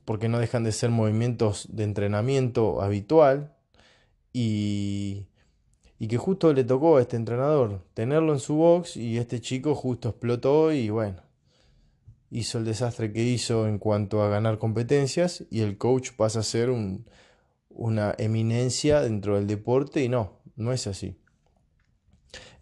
porque 0.06 0.30
no 0.30 0.38
dejan 0.38 0.64
de 0.64 0.72
ser 0.72 0.88
movimientos 0.88 1.68
de 1.70 1.84
entrenamiento 1.84 2.80
habitual 2.80 3.54
y, 4.32 5.26
y 5.98 6.08
que 6.08 6.16
justo 6.16 6.54
le 6.54 6.64
tocó 6.64 6.96
a 6.96 7.02
este 7.02 7.16
entrenador 7.16 7.82
tenerlo 7.92 8.32
en 8.32 8.40
su 8.40 8.54
box 8.54 8.96
y 8.96 9.18
este 9.18 9.40
chico 9.40 9.74
justo 9.74 10.08
explotó 10.08 10.72
y 10.72 10.88
bueno, 10.88 11.20
hizo 12.30 12.58
el 12.58 12.64
desastre 12.64 13.12
que 13.12 13.22
hizo 13.22 13.66
en 13.66 13.78
cuanto 13.78 14.22
a 14.22 14.28
ganar 14.28 14.58
competencias 14.58 15.44
y 15.50 15.60
el 15.60 15.76
coach 15.76 16.12
pasa 16.12 16.40
a 16.40 16.44
ser 16.44 16.70
un, 16.70 17.04
una 17.68 18.14
eminencia 18.16 19.00
dentro 19.00 19.34
del 19.34 19.48
deporte 19.48 20.02
y 20.04 20.08
no, 20.08 20.38
no 20.54 20.72
es 20.72 20.86
así. 20.86 21.18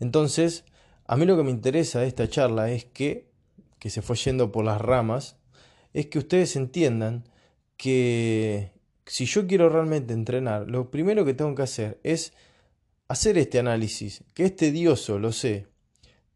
Entonces, 0.01 0.65
a 1.07 1.17
mí 1.17 1.27
lo 1.27 1.37
que 1.37 1.43
me 1.43 1.51
interesa 1.51 2.01
de 2.01 2.07
esta 2.07 2.29
charla 2.29 2.71
es 2.71 2.87
que, 2.87 3.31
que 3.79 3.91
se 3.91 4.01
fue 4.01 4.17
yendo 4.17 4.51
por 4.51 4.65
las 4.65 4.81
ramas, 4.81 5.37
es 5.93 6.07
que 6.07 6.19
ustedes 6.19 6.57
entiendan 6.57 7.25
que 7.77 8.73
si 9.07 9.27
yo 9.27 9.47
quiero 9.47 9.69
realmente 9.69 10.15
entrenar, 10.15 10.69
lo 10.71 10.91
primero 10.91 11.25
que 11.25 11.35
tengo 11.35 11.55
que 11.55 11.63
hacer 11.63 12.01
es 12.03 12.33
hacer 13.09 13.39
este 13.39 13.59
análisis, 13.59 14.25
que 14.35 14.45
es 14.45 14.57
tedioso, 14.57 15.19
lo 15.19 15.33
sé, 15.33 15.69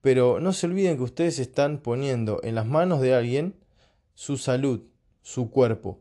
Pero 0.00 0.38
no 0.40 0.52
se 0.52 0.66
olviden 0.66 0.96
que 0.96 1.02
ustedes 1.02 1.38
están 1.38 1.82
poniendo 1.82 2.40
en 2.44 2.54
las 2.54 2.66
manos 2.66 3.00
de 3.00 3.14
alguien 3.14 3.56
su 4.14 4.36
salud, 4.36 4.82
su 5.22 5.50
cuerpo. 5.50 6.00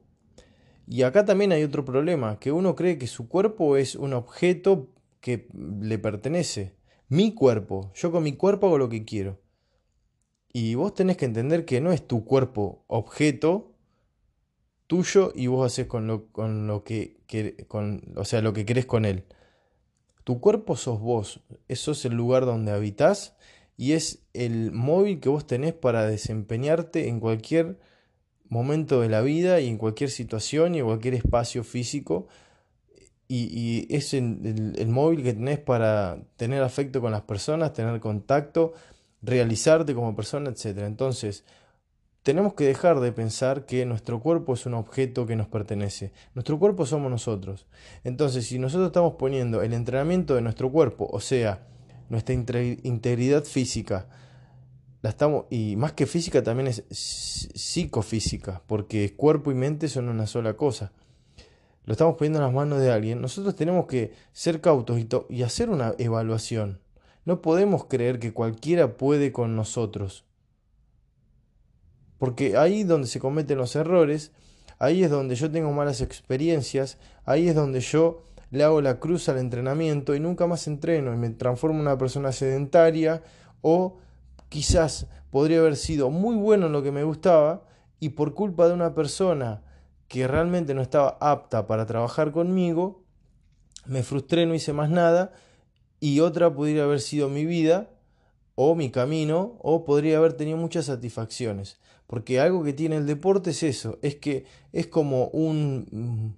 Y 0.87 1.01
acá 1.01 1.25
también 1.25 1.51
hay 1.51 1.63
otro 1.63 1.83
problema, 1.83 2.39
que 2.39 2.51
uno 2.51 2.75
cree 2.75 2.97
que 2.97 3.07
su 3.07 3.27
cuerpo 3.27 3.75
es 3.75 3.95
un 3.95 4.13
objeto 4.13 4.89
que 5.19 5.49
le 5.81 5.97
pertenece. 5.97 6.75
Mi 7.09 7.33
cuerpo, 7.33 7.91
yo 7.95 8.11
con 8.11 8.23
mi 8.23 8.33
cuerpo 8.33 8.67
hago 8.67 8.77
lo 8.77 8.89
que 8.89 9.03
quiero. 9.03 9.41
Y 10.53 10.75
vos 10.75 10.93
tenés 10.93 11.17
que 11.17 11.25
entender 11.25 11.65
que 11.65 11.81
no 11.81 11.91
es 11.91 12.07
tu 12.07 12.23
cuerpo 12.23 12.85
objeto 12.87 13.76
tuyo 14.87 15.31
y 15.35 15.47
vos 15.47 15.71
haces 15.71 15.87
con 15.87 16.07
lo, 16.07 16.27
con 16.31 16.65
lo 16.67 16.83
que, 16.83 17.17
con, 17.67 18.01
o 18.15 18.25
sea, 18.25 18.41
lo 18.41 18.53
que 18.53 18.65
querés 18.65 18.85
con 18.85 19.05
él. 19.05 19.25
Tu 20.23 20.39
cuerpo 20.39 20.75
sos 20.75 20.99
vos, 20.99 21.41
eso 21.67 21.91
es 21.91 22.03
el 22.05 22.13
lugar 22.13 22.45
donde 22.45 22.71
habitas 22.71 23.35
y 23.77 23.93
es 23.93 24.23
el 24.33 24.71
móvil 24.71 25.19
que 25.19 25.29
vos 25.29 25.45
tenés 25.45 25.73
para 25.73 26.07
desempeñarte 26.07 27.09
en 27.09 27.19
cualquier 27.19 27.79
momento 28.49 29.01
de 29.01 29.09
la 29.09 29.21
vida 29.21 29.59
y 29.59 29.67
en 29.67 29.77
cualquier 29.77 30.09
situación 30.09 30.75
y 30.75 30.79
en 30.79 30.85
cualquier 30.85 31.13
espacio 31.13 31.63
físico. 31.63 32.27
Y, 33.29 33.93
es 33.93 34.13
el, 34.13 34.87
móvil 34.87 35.21
que 35.21 35.33
tenés 35.33 35.59
para 35.59 36.23
tener 36.37 36.63
afecto 36.63 37.01
con 37.01 37.11
las 37.11 37.23
personas, 37.23 37.73
tener 37.73 37.99
contacto, 37.99 38.73
realizarte 39.21 39.93
como 39.93 40.15
persona, 40.15 40.49
etc. 40.49 40.79
Entonces, 40.85 41.43
tenemos 42.27 42.55
que 42.55 42.65
dejar 42.65 42.99
de 42.99 43.13
pensar 43.13 43.65
que 43.65 43.85
nuestro 43.85 44.19
cuerpo 44.19 44.53
es 44.53 44.65
un 44.65 44.73
objeto 44.73 45.25
que 45.25 45.37
nos 45.37 45.47
pertenece. 45.47 46.11
Nuestro 46.35 46.59
cuerpo 46.59 46.85
somos 46.85 47.09
nosotros. 47.09 47.67
Entonces, 48.03 48.45
si 48.45 48.59
nosotros 48.59 48.87
estamos 48.87 49.13
poniendo 49.13 49.61
el 49.61 49.71
entrenamiento 49.71 50.35
de 50.35 50.41
nuestro 50.41 50.69
cuerpo, 50.69 51.07
o 51.09 51.21
sea, 51.21 51.65
nuestra 52.09 52.35
integridad 52.35 53.45
física, 53.45 54.09
la 55.01 55.11
estamos, 55.11 55.45
y 55.49 55.77
más 55.77 55.93
que 55.93 56.05
física 56.05 56.43
también 56.43 56.67
es 56.67 56.83
psicofísica, 56.89 58.61
porque 58.67 59.15
cuerpo 59.15 59.49
y 59.51 59.55
mente 59.55 59.87
son 59.87 60.09
una 60.09 60.27
sola 60.27 60.55
cosa. 60.55 60.91
Lo 61.85 61.93
estamos 61.93 62.17
poniendo 62.17 62.39
en 62.39 62.43
las 62.43 62.53
manos 62.53 62.81
de 62.81 62.91
alguien. 62.91 63.21
Nosotros 63.21 63.55
tenemos 63.55 63.85
que 63.87 64.11
ser 64.33 64.59
cautos 64.59 64.99
y, 64.99 65.07
y 65.29 65.43
hacer 65.43 65.69
una 65.69 65.95
evaluación. 65.97 66.81
No 67.23 67.41
podemos 67.41 67.85
creer 67.85 68.19
que 68.19 68.33
cualquiera 68.33 68.97
puede 68.97 69.31
con 69.31 69.55
nosotros. 69.55 70.26
Porque 72.17 72.57
ahí 72.57 72.81
es 72.81 72.87
donde 72.87 73.07
se 73.07 73.19
cometen 73.19 73.57
los 73.57 73.75
errores, 73.75 74.31
ahí 74.79 75.03
es 75.03 75.09
donde 75.09 75.35
yo 75.35 75.51
tengo 75.51 75.71
malas 75.71 76.01
experiencias, 76.01 76.97
ahí 77.25 77.47
es 77.47 77.55
donde 77.55 77.79
yo 77.79 78.23
le 78.51 78.63
hago 78.63 78.81
la 78.81 78.99
cruz 78.99 79.27
al 79.29 79.37
entrenamiento 79.37 80.15
y 80.15 80.19
nunca 80.19 80.47
más 80.47 80.67
entreno 80.67 81.13
y 81.13 81.17
me 81.17 81.29
transformo 81.29 81.75
en 81.75 81.81
una 81.81 81.97
persona 81.97 82.31
sedentaria 82.31 83.21
o 83.61 83.97
quizás 84.49 85.07
podría 85.31 85.59
haber 85.59 85.75
sido 85.75 86.09
muy 86.09 86.35
bueno 86.35 86.67
en 86.67 86.71
lo 86.71 86.81
que 86.81 86.91
me 86.91 87.03
gustaba 87.03 87.63
y 87.99 88.09
por 88.09 88.33
culpa 88.33 88.67
de 88.67 88.73
una 88.73 88.93
persona 88.93 89.61
que 90.07 90.27
realmente 90.27 90.73
no 90.73 90.81
estaba 90.81 91.17
apta 91.19 91.67
para 91.67 91.85
trabajar 91.85 92.31
conmigo, 92.31 93.03
me 93.85 94.03
frustré, 94.03 94.45
no 94.45 94.53
hice 94.53 94.71
más 94.71 94.89
nada 94.89 95.33
y 95.99 96.21
otra 96.21 96.53
podría 96.53 96.83
haber 96.83 97.01
sido 97.01 97.27
mi 97.27 97.45
vida 97.45 97.89
o 98.55 98.75
mi 98.75 98.89
camino 98.89 99.57
o 99.59 99.83
podría 99.83 100.17
haber 100.17 100.33
tenido 100.33 100.57
muchas 100.57 100.85
satisfacciones. 100.85 101.77
Porque 102.07 102.39
algo 102.39 102.63
que 102.63 102.73
tiene 102.73 102.95
el 102.95 103.05
deporte 103.05 103.49
es 103.49 103.63
eso, 103.63 103.99
es 104.01 104.15
que 104.15 104.45
es 104.71 104.87
como 104.87 105.27
un 105.27 106.37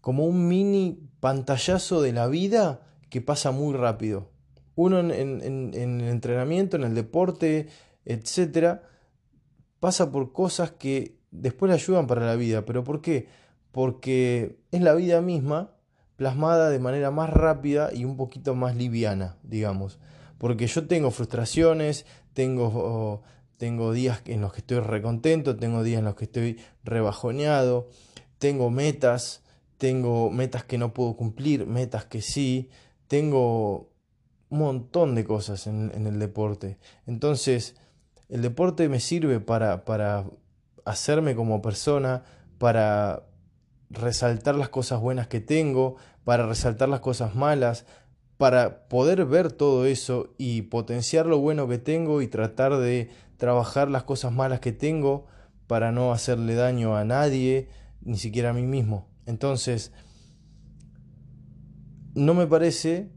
como 0.00 0.24
un 0.24 0.48
mini 0.48 0.98
pantallazo 1.20 2.00
de 2.00 2.12
la 2.12 2.28
vida 2.28 2.80
que 3.10 3.20
pasa 3.20 3.50
muy 3.50 3.74
rápido. 3.74 4.30
Uno 4.74 5.00
en, 5.00 5.10
en, 5.10 5.74
el 5.74 6.08
entrenamiento, 6.08 6.76
en 6.76 6.84
el 6.84 6.94
deporte, 6.94 7.68
etcétera, 8.04 8.84
pasa 9.80 10.12
por 10.12 10.32
cosas 10.32 10.70
que 10.70 11.18
después 11.30 11.68
le 11.68 11.74
ayudan 11.74 12.06
para 12.06 12.24
la 12.24 12.36
vida. 12.36 12.64
¿Pero 12.64 12.84
por 12.84 13.02
qué? 13.02 13.28
Porque 13.72 14.60
es 14.70 14.80
la 14.80 14.94
vida 14.94 15.20
misma 15.20 15.72
plasmada 16.16 16.70
de 16.70 16.78
manera 16.78 17.10
más 17.10 17.28
rápida 17.28 17.90
y 17.92 18.04
un 18.04 18.16
poquito 18.16 18.54
más 18.54 18.76
liviana, 18.76 19.36
digamos. 19.42 19.98
Porque 20.38 20.68
yo 20.68 20.86
tengo 20.86 21.10
frustraciones, 21.10 22.06
tengo 22.32 23.22
tengo 23.58 23.92
días 23.92 24.22
en 24.24 24.40
los 24.40 24.52
que 24.52 24.60
estoy 24.60 24.80
recontento, 24.80 25.56
tengo 25.56 25.82
días 25.82 25.98
en 25.98 26.06
los 26.06 26.14
que 26.14 26.24
estoy 26.24 26.58
rebajoneado, 26.84 27.88
tengo 28.38 28.70
metas, 28.70 29.42
tengo 29.76 30.30
metas 30.30 30.64
que 30.64 30.78
no 30.78 30.94
puedo 30.94 31.16
cumplir, 31.16 31.66
metas 31.66 32.06
que 32.06 32.22
sí, 32.22 32.70
tengo 33.08 33.90
un 34.48 34.58
montón 34.60 35.14
de 35.14 35.24
cosas 35.24 35.66
en, 35.66 35.90
el 36.06 36.18
deporte. 36.18 36.78
Entonces, 37.06 37.74
el 38.28 38.42
deporte 38.42 38.88
me 38.88 39.00
sirve 39.00 39.40
para, 39.40 39.84
para 39.84 40.24
hacerme 40.84 41.34
como 41.34 41.60
persona, 41.60 42.22
para 42.58 43.24
resaltar 43.90 44.54
las 44.54 44.68
cosas 44.68 45.00
buenas 45.00 45.26
que 45.26 45.40
tengo, 45.40 45.96
para 46.24 46.46
resaltar 46.46 46.88
las 46.88 47.00
cosas 47.00 47.34
malas, 47.34 47.86
para 48.36 48.88
poder 48.88 49.24
ver 49.24 49.50
todo 49.50 49.84
eso 49.84 50.32
y 50.38 50.62
potenciar 50.62 51.26
lo 51.26 51.38
bueno 51.38 51.66
que 51.66 51.78
tengo 51.78 52.22
y 52.22 52.28
tratar 52.28 52.76
de 52.76 53.10
trabajar 53.38 53.90
las 53.90 54.02
cosas 54.02 54.32
malas 54.32 54.60
que 54.60 54.72
tengo 54.72 55.26
para 55.66 55.92
no 55.92 56.12
hacerle 56.12 56.54
daño 56.54 56.96
a 56.96 57.04
nadie, 57.04 57.68
ni 58.02 58.18
siquiera 58.18 58.50
a 58.50 58.52
mí 58.52 58.62
mismo. 58.62 59.08
Entonces, 59.26 59.92
no 62.14 62.34
me 62.34 62.46
parece, 62.46 63.10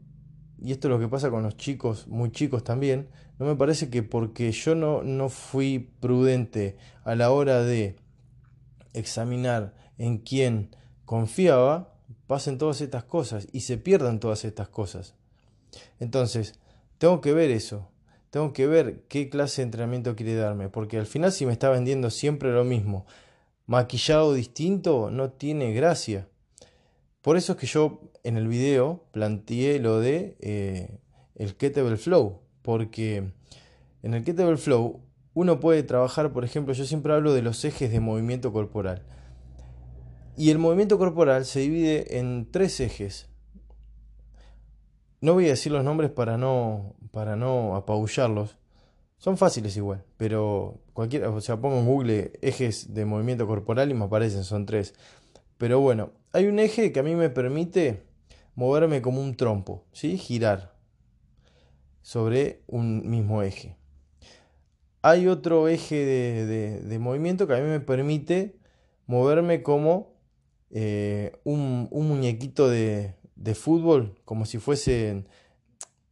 y 0.58 0.72
esto 0.72 0.88
es 0.88 0.92
lo 0.92 1.00
que 1.00 1.08
pasa 1.08 1.30
con 1.30 1.42
los 1.42 1.56
chicos, 1.56 2.06
muy 2.08 2.30
chicos 2.30 2.64
también, 2.64 3.08
no 3.38 3.46
me 3.46 3.56
parece 3.56 3.90
que 3.90 4.02
porque 4.02 4.52
yo 4.52 4.74
no, 4.74 5.02
no 5.02 5.28
fui 5.28 5.90
prudente 6.00 6.76
a 7.04 7.14
la 7.14 7.30
hora 7.30 7.62
de 7.62 7.96
examinar 8.92 9.74
en 9.98 10.18
quién 10.18 10.76
confiaba, 11.04 11.94
pasen 12.26 12.58
todas 12.58 12.80
estas 12.80 13.04
cosas 13.04 13.48
y 13.52 13.60
se 13.60 13.78
pierdan 13.78 14.20
todas 14.20 14.44
estas 14.44 14.68
cosas. 14.68 15.14
Entonces, 15.98 16.60
tengo 16.98 17.20
que 17.20 17.32
ver 17.32 17.50
eso, 17.50 17.91
tengo 18.32 18.54
que 18.54 18.66
ver 18.66 19.02
qué 19.08 19.28
clase 19.28 19.60
de 19.60 19.64
entrenamiento 19.64 20.16
quiere 20.16 20.34
darme, 20.34 20.70
porque 20.70 20.96
al 20.96 21.04
final 21.04 21.32
si 21.32 21.44
me 21.44 21.52
está 21.52 21.68
vendiendo 21.68 22.08
siempre 22.08 22.50
lo 22.50 22.64
mismo, 22.64 23.04
maquillado 23.66 24.32
distinto, 24.32 25.10
no 25.10 25.32
tiene 25.32 25.74
gracia. 25.74 26.28
Por 27.20 27.36
eso 27.36 27.52
es 27.52 27.58
que 27.58 27.66
yo 27.66 28.00
en 28.24 28.38
el 28.38 28.48
video 28.48 29.04
planteé 29.12 29.78
lo 29.80 30.00
de 30.00 30.38
eh, 30.40 30.98
el 31.34 31.56
kettlebell 31.56 31.98
flow, 31.98 32.40
porque 32.62 33.32
en 34.02 34.14
el 34.14 34.24
kettlebell 34.24 34.56
flow 34.56 35.02
uno 35.34 35.60
puede 35.60 35.82
trabajar, 35.82 36.32
por 36.32 36.46
ejemplo, 36.46 36.72
yo 36.72 36.86
siempre 36.86 37.12
hablo 37.12 37.34
de 37.34 37.42
los 37.42 37.62
ejes 37.66 37.92
de 37.92 38.00
movimiento 38.00 38.50
corporal. 38.50 39.02
Y 40.38 40.48
el 40.48 40.58
movimiento 40.58 40.96
corporal 40.96 41.44
se 41.44 41.60
divide 41.60 42.18
en 42.18 42.50
tres 42.50 42.80
ejes. 42.80 43.28
No 45.20 45.34
voy 45.34 45.48
a 45.48 45.50
decir 45.50 45.70
los 45.70 45.84
nombres 45.84 46.10
para 46.10 46.38
no, 46.38 46.96
para 47.12 47.36
no 47.36 47.76
apabullarlos. 47.76 48.56
Son 49.18 49.38
fáciles 49.38 49.76
igual, 49.76 50.04
pero 50.16 50.80
cualquiera, 50.92 51.30
o 51.30 51.40
sea, 51.40 51.60
pongo 51.60 51.78
en 51.78 51.86
Google 51.86 52.32
ejes 52.42 52.92
de 52.92 53.04
movimiento 53.04 53.46
corporal 53.46 53.92
y 53.92 53.94
me 53.94 54.06
aparecen, 54.06 54.42
son 54.42 54.66
tres. 54.66 54.94
Pero 55.58 55.78
bueno, 55.78 56.10
hay 56.32 56.46
un 56.46 56.58
eje 56.58 56.90
que 56.90 56.98
a 56.98 57.04
mí 57.04 57.14
me 57.14 57.30
permite 57.30 58.02
moverme 58.56 59.00
como 59.00 59.20
un 59.20 59.36
trompo, 59.36 59.84
¿sí? 59.92 60.18
Girar 60.18 60.74
sobre 62.00 62.62
un 62.66 63.08
mismo 63.08 63.42
eje. 63.42 63.76
Hay 65.02 65.28
otro 65.28 65.68
eje 65.68 66.04
de, 66.04 66.98
movimiento 66.98 67.46
que 67.46 67.54
a 67.54 67.58
mí 67.58 67.68
me 67.68 67.80
permite 67.80 68.56
moverme 69.06 69.62
como 69.62 70.14
eh, 70.70 71.32
un 71.44 71.88
muñequito 71.92 72.68
de, 72.68 73.14
de 73.42 73.54
fútbol, 73.54 74.14
como 74.24 74.46
si 74.46 74.58
fuese, 74.58 75.24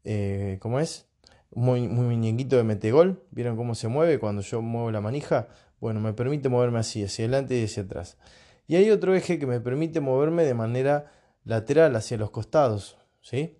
eh, 0.04 0.58
¿cómo 0.60 0.80
es? 0.80 1.06
Muy, 1.52 1.88
muy 1.88 2.06
muñequito 2.06 2.56
de 2.56 2.64
metegol. 2.64 3.24
¿Vieron 3.30 3.56
cómo 3.56 3.74
se 3.74 3.88
mueve 3.88 4.18
cuando 4.18 4.42
yo 4.42 4.62
muevo 4.62 4.90
la 4.90 5.00
manija? 5.00 5.48
Bueno, 5.80 6.00
me 6.00 6.12
permite 6.12 6.48
moverme 6.48 6.78
así, 6.78 7.02
hacia 7.02 7.24
adelante 7.24 7.58
y 7.58 7.64
hacia 7.64 7.82
atrás. 7.82 8.18
Y 8.66 8.76
hay 8.76 8.90
otro 8.90 9.14
eje 9.14 9.38
que 9.38 9.46
me 9.46 9.60
permite 9.60 10.00
moverme 10.00 10.44
de 10.44 10.54
manera 10.54 11.12
lateral 11.44 11.96
hacia 11.96 12.16
los 12.18 12.30
costados, 12.30 12.98
¿sí? 13.20 13.58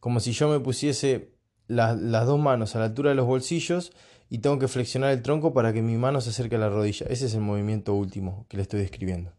Como 0.00 0.20
si 0.20 0.32
yo 0.32 0.48
me 0.48 0.60
pusiese 0.60 1.34
las 1.66 2.26
dos 2.26 2.38
manos 2.38 2.76
a 2.76 2.80
la 2.80 2.86
altura 2.86 3.10
de 3.10 3.16
los 3.16 3.26
bolsillos 3.26 3.92
y 4.28 4.38
tengo 4.38 4.58
que 4.58 4.68
flexionar 4.68 5.12
el 5.12 5.22
tronco 5.22 5.54
para 5.54 5.72
que 5.72 5.80
mi 5.80 5.96
mano 5.96 6.20
se 6.20 6.30
acerque 6.30 6.56
a 6.56 6.58
la 6.58 6.68
rodilla. 6.68 7.06
Ese 7.08 7.26
es 7.26 7.34
el 7.34 7.40
movimiento 7.40 7.94
último 7.94 8.46
que 8.48 8.56
le 8.56 8.64
estoy 8.64 8.80
describiendo. 8.80 9.32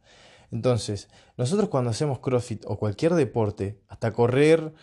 Entonces, 0.52 1.10
nosotros 1.38 1.70
cuando 1.70 1.90
hacemos 1.90 2.20
CrossFit 2.20 2.64
o 2.66 2.78
cualquier 2.78 3.14
deporte, 3.14 3.82
hasta 3.88 4.12
correr, 4.12 4.74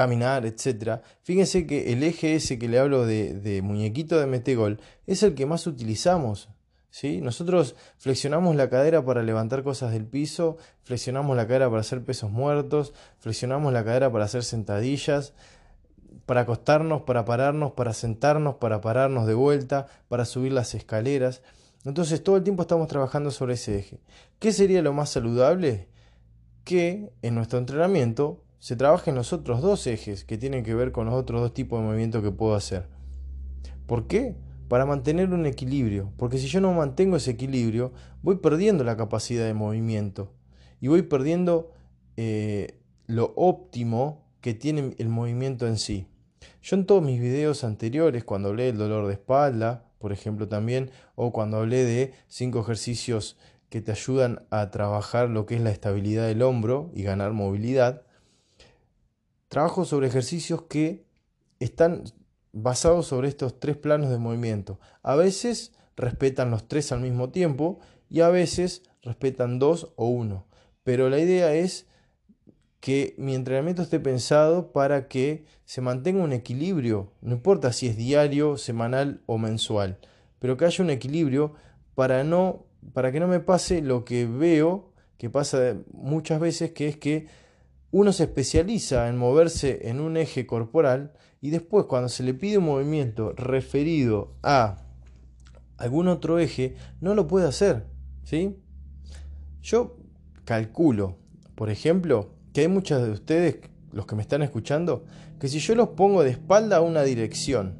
caminar, 0.00 0.46
etc., 0.46 1.02
fíjense 1.22 1.66
que 1.66 1.92
el 1.92 2.02
eje 2.02 2.34
ese 2.34 2.58
que 2.58 2.68
le 2.68 2.78
hablo 2.78 3.04
de, 3.04 3.60
muñequito 3.62 4.18
de 4.18 4.26
metegol 4.26 4.80
es 5.06 5.22
el 5.22 5.34
que 5.34 5.44
más 5.44 5.66
utilizamos. 5.66 6.48
¿sí? 6.88 7.20
Nosotros 7.20 7.76
flexionamos 7.98 8.56
la 8.56 8.70
cadera 8.70 9.04
para 9.04 9.22
levantar 9.22 9.62
cosas 9.62 9.92
del 9.92 10.06
piso, 10.06 10.56
flexionamos 10.84 11.36
la 11.36 11.46
cadera 11.46 11.68
para 11.68 11.82
hacer 11.82 12.02
pesos 12.02 12.30
muertos, 12.30 12.94
flexionamos 13.18 13.74
la 13.74 13.84
cadera 13.84 14.10
para 14.10 14.24
hacer 14.24 14.42
sentadillas, 14.42 15.34
para 16.24 16.40
acostarnos, 16.42 17.02
para 17.02 17.26
pararnos, 17.26 17.72
para 17.72 17.92
sentarnos, 17.92 18.54
para 18.54 18.80
pararnos 18.80 19.26
de 19.26 19.34
vuelta, 19.34 19.86
para 20.08 20.24
subir 20.24 20.52
las 20.52 20.74
escaleras. 20.74 21.42
Entonces 21.84 22.24
todo 22.24 22.38
el 22.38 22.42
tiempo 22.42 22.62
estamos 22.62 22.88
trabajando 22.88 23.30
sobre 23.30 23.52
ese 23.52 23.78
eje. 23.78 24.00
¿Qué 24.38 24.50
sería 24.52 24.80
lo 24.80 24.94
más 24.94 25.10
saludable? 25.10 25.88
Que 26.64 27.12
en 27.20 27.34
nuestro 27.34 27.58
entrenamiento 27.58 28.42
se 28.60 28.76
trabajen 28.76 29.14
los 29.14 29.32
otros 29.32 29.62
dos 29.62 29.86
ejes 29.86 30.24
que 30.24 30.38
tienen 30.38 30.62
que 30.62 30.74
ver 30.74 30.92
con 30.92 31.06
los 31.06 31.14
otros 31.14 31.40
dos 31.40 31.54
tipos 31.54 31.80
de 31.80 31.86
movimiento 31.86 32.22
que 32.22 32.30
puedo 32.30 32.54
hacer. 32.54 32.88
¿Por 33.86 34.06
qué? 34.06 34.36
Para 34.68 34.86
mantener 34.86 35.32
un 35.32 35.46
equilibrio. 35.46 36.12
Porque 36.18 36.38
si 36.38 36.46
yo 36.46 36.60
no 36.60 36.72
mantengo 36.72 37.16
ese 37.16 37.32
equilibrio, 37.32 37.92
voy 38.22 38.36
perdiendo 38.36 38.84
la 38.84 38.98
capacidad 38.98 39.46
de 39.46 39.54
movimiento. 39.54 40.34
Y 40.78 40.88
voy 40.88 41.02
perdiendo 41.02 41.72
eh, 42.16 42.78
lo 43.06 43.32
óptimo 43.34 44.28
que 44.42 44.52
tiene 44.52 44.94
el 44.98 45.08
movimiento 45.08 45.66
en 45.66 45.78
sí. 45.78 46.06
Yo 46.62 46.76
en 46.76 46.84
todos 46.84 47.02
mis 47.02 47.18
videos 47.18 47.64
anteriores, 47.64 48.24
cuando 48.24 48.50
hablé 48.50 48.64
del 48.64 48.76
dolor 48.76 49.06
de 49.06 49.14
espalda, 49.14 49.90
por 49.98 50.12
ejemplo 50.12 50.48
también, 50.48 50.90
o 51.14 51.32
cuando 51.32 51.56
hablé 51.56 51.84
de 51.84 52.12
cinco 52.28 52.60
ejercicios 52.60 53.38
que 53.70 53.80
te 53.80 53.92
ayudan 53.92 54.46
a 54.50 54.70
trabajar 54.70 55.30
lo 55.30 55.46
que 55.46 55.56
es 55.56 55.62
la 55.62 55.70
estabilidad 55.70 56.26
del 56.26 56.42
hombro 56.42 56.90
y 56.94 57.02
ganar 57.02 57.32
movilidad, 57.32 58.02
trabajo 59.50 59.84
sobre 59.84 60.06
ejercicios 60.06 60.62
que 60.62 61.04
están 61.58 62.04
basados 62.52 63.08
sobre 63.08 63.28
estos 63.28 63.58
tres 63.58 63.76
planos 63.76 64.08
de 64.08 64.16
movimiento. 64.16 64.78
A 65.02 65.16
veces 65.16 65.72
respetan 65.96 66.52
los 66.52 66.68
tres 66.68 66.92
al 66.92 67.00
mismo 67.00 67.30
tiempo 67.30 67.80
y 68.08 68.20
a 68.20 68.28
veces 68.28 68.84
respetan 69.02 69.58
dos 69.58 69.92
o 69.96 70.06
uno. 70.06 70.46
Pero 70.84 71.10
la 71.10 71.18
idea 71.18 71.52
es 71.52 71.88
que 72.78 73.14
mi 73.18 73.34
entrenamiento 73.34 73.82
esté 73.82 73.98
pensado 73.98 74.70
para 74.70 75.08
que 75.08 75.44
se 75.64 75.80
mantenga 75.80 76.22
un 76.22 76.32
equilibrio, 76.32 77.12
no 77.20 77.34
importa 77.34 77.72
si 77.72 77.88
es 77.88 77.96
diario, 77.96 78.56
semanal 78.56 79.20
o 79.26 79.36
mensual, 79.36 79.98
pero 80.38 80.56
que 80.56 80.64
haya 80.64 80.84
un 80.84 80.90
equilibrio 80.90 81.54
para 81.96 82.22
no 82.22 82.66
para 82.94 83.10
que 83.10 83.20
no 83.20 83.26
me 83.26 83.40
pase 83.40 83.82
lo 83.82 84.04
que 84.04 84.26
veo 84.26 84.92
que 85.18 85.28
pasa 85.28 85.76
muchas 85.92 86.40
veces 86.40 86.70
que 86.70 86.88
es 86.88 86.96
que 86.96 87.26
uno 87.92 88.12
se 88.12 88.24
especializa 88.24 89.08
en 89.08 89.16
moverse 89.16 89.88
en 89.88 90.00
un 90.00 90.16
eje 90.16 90.46
corporal 90.46 91.12
y 91.40 91.50
después 91.50 91.86
cuando 91.86 92.08
se 92.08 92.22
le 92.22 92.34
pide 92.34 92.58
un 92.58 92.64
movimiento 92.64 93.32
referido 93.32 94.36
a 94.42 94.86
algún 95.76 96.08
otro 96.08 96.38
eje 96.38 96.76
no 97.00 97.14
lo 97.14 97.26
puede 97.26 97.48
hacer, 97.48 97.86
¿sí? 98.22 98.56
Yo 99.62 99.96
calculo, 100.44 101.18
por 101.54 101.70
ejemplo, 101.70 102.34
que 102.52 102.62
hay 102.62 102.68
muchos 102.68 103.02
de 103.02 103.10
ustedes, 103.10 103.56
los 103.92 104.06
que 104.06 104.16
me 104.16 104.22
están 104.22 104.42
escuchando, 104.42 105.04
que 105.38 105.48
si 105.48 105.58
yo 105.58 105.74
los 105.74 105.88
pongo 105.90 106.22
de 106.22 106.30
espalda 106.30 106.76
a 106.76 106.80
una 106.80 107.02
dirección 107.02 107.78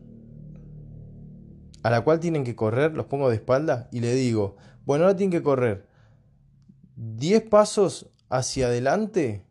a 1.83 1.91
la 1.91 2.03
cual 2.03 2.21
tienen 2.21 2.45
que 2.45 2.57
correr, 2.57 2.95
los 2.95 3.07
pongo 3.07 3.29
de 3.29 3.37
espalda 3.37 3.89
y 3.93 4.01
le 4.01 4.15
digo, 4.15 4.57
bueno, 4.85 5.05
ahora 5.05 5.17
tienen 5.17 5.31
que 5.31 5.43
correr 5.43 5.87
10 6.97 7.43
pasos 7.45 8.11
hacia 8.29 8.67
adelante, 8.67 9.47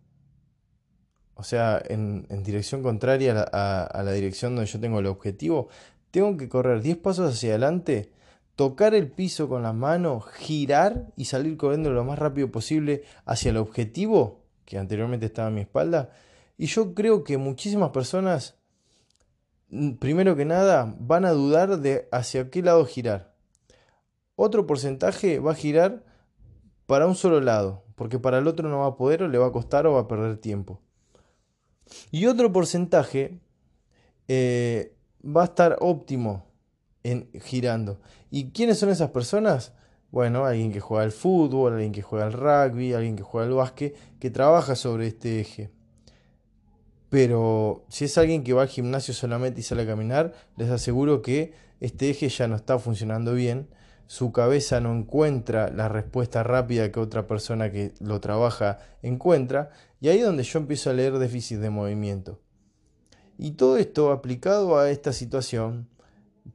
o 1.39 1.43
sea, 1.43 1.81
en, 1.83 2.27
dirección 2.43 2.83
contraria 2.83 3.47
a 3.51 3.83
a 3.83 4.03
la 4.03 4.11
dirección 4.11 4.55
donde 4.55 4.69
yo 4.69 4.79
tengo 4.79 4.99
el 4.99 5.07
objetivo, 5.07 5.69
tengo 6.11 6.37
que 6.37 6.49
correr 6.49 6.81
10 6.81 6.97
pasos 6.97 7.33
hacia 7.33 7.51
adelante 7.51 8.11
tocar 8.59 8.93
el 8.93 9.09
piso 9.09 9.47
con 9.47 9.63
las 9.63 9.73
manos, 9.73 10.25
girar 10.33 11.07
y 11.15 11.23
salir 11.23 11.55
corriendo 11.55 11.91
lo 11.91 12.03
más 12.03 12.19
rápido 12.19 12.51
posible 12.51 13.03
hacia 13.23 13.51
el 13.51 13.57
objetivo 13.57 14.43
que 14.65 14.77
anteriormente 14.77 15.27
estaba 15.27 15.47
a 15.47 15.51
mi 15.51 15.61
espalda. 15.61 16.09
Y 16.57 16.65
yo 16.65 16.93
creo 16.93 17.23
que 17.23 17.37
muchísimas 17.37 17.91
personas, 17.91 18.57
mm, 19.69 19.91
primero 19.93 20.35
que 20.35 20.43
nada, 20.43 20.93
van 20.99 21.23
a 21.23 21.31
dudar 21.31 21.79
de 21.79 22.09
hacia 22.11 22.49
qué 22.49 22.61
lado 22.61 22.85
girar. 22.85 23.33
Otro 24.35 24.67
porcentaje 24.67 25.39
va 25.39 25.53
a 25.53 25.55
girar 25.55 26.03
para 26.85 27.07
un 27.07 27.15
solo 27.15 27.39
lado, 27.39 27.85
porque 27.95 28.19
para 28.19 28.39
el 28.39 28.47
otro 28.47 28.67
no 28.67 28.79
va 28.79 28.87
a 28.87 28.97
poder 28.97 29.23
o 29.23 29.29
le 29.29 29.37
va 29.37 29.47
a 29.47 29.51
costar 29.53 29.87
o 29.87 29.93
va 29.93 30.01
a 30.01 30.07
perder 30.09 30.35
tiempo. 30.37 30.81
Y 32.11 32.25
otro 32.25 32.51
porcentaje 32.51 33.39
eh, 34.27 34.95
va 35.25 35.41
a 35.41 35.45
estar 35.45 35.77
óptimo 35.79 36.45
en 37.03 37.29
girando. 37.41 37.99
¿Y 38.31 38.51
quiénes 38.51 38.79
son 38.79 38.89
esas 38.89 39.11
personas? 39.11 39.73
Bueno, 40.11 40.45
alguien 40.45 40.71
que 40.71 40.79
juega 40.79 41.03
al 41.03 41.11
fútbol, 41.11 41.73
alguien 41.73 41.91
que 41.91 42.01
juega 42.01 42.25
al 42.25 42.33
rugby, 42.33 42.93
alguien 42.93 43.15
que 43.15 43.23
juega 43.23 43.47
al 43.47 43.53
básquet, 43.53 43.95
que 44.19 44.31
trabaja 44.31 44.75
sobre 44.75 45.07
este 45.07 45.39
eje. 45.39 45.71
Pero 47.09 47.85
si 47.89 48.05
es 48.05 48.17
alguien 48.17 48.43
que 48.43 48.53
va 48.53 48.63
al 48.63 48.67
gimnasio 48.67 49.13
solamente 49.13 49.61
y 49.61 49.63
sale 49.63 49.83
a 49.83 49.87
caminar, 49.87 50.33
les 50.57 50.69
aseguro 50.69 51.21
que 51.21 51.53
este 51.79 52.09
eje 52.09 52.29
ya 52.29 52.47
no 52.47 52.55
está 52.55 52.77
funcionando 52.79 53.33
bien. 53.33 53.67
Su 54.09 54.31
cabeza 54.31 54.79
no 54.79 54.91
encuentra 54.91 55.69
la 55.69 55.87
respuesta 55.87 56.41
rápida 56.41 56.91
que 56.91 56.99
otra 56.99 57.27
persona 57.27 57.71
que 57.71 57.93
lo 57.99 58.19
trabaja 58.19 58.79
encuentra. 59.03 59.69
Y 60.01 60.07
ahí 60.07 60.17
es 60.17 60.25
donde 60.25 60.41
yo 60.41 60.57
empiezo 60.57 60.89
a 60.89 60.93
leer 60.93 61.19
déficit 61.19 61.59
de 61.59 61.69
movimiento. 61.69 62.39
Y 63.37 63.51
todo 63.51 63.77
esto 63.77 64.11
aplicado 64.11 64.79
a 64.79 64.89
esta 64.89 65.13
situación 65.13 65.87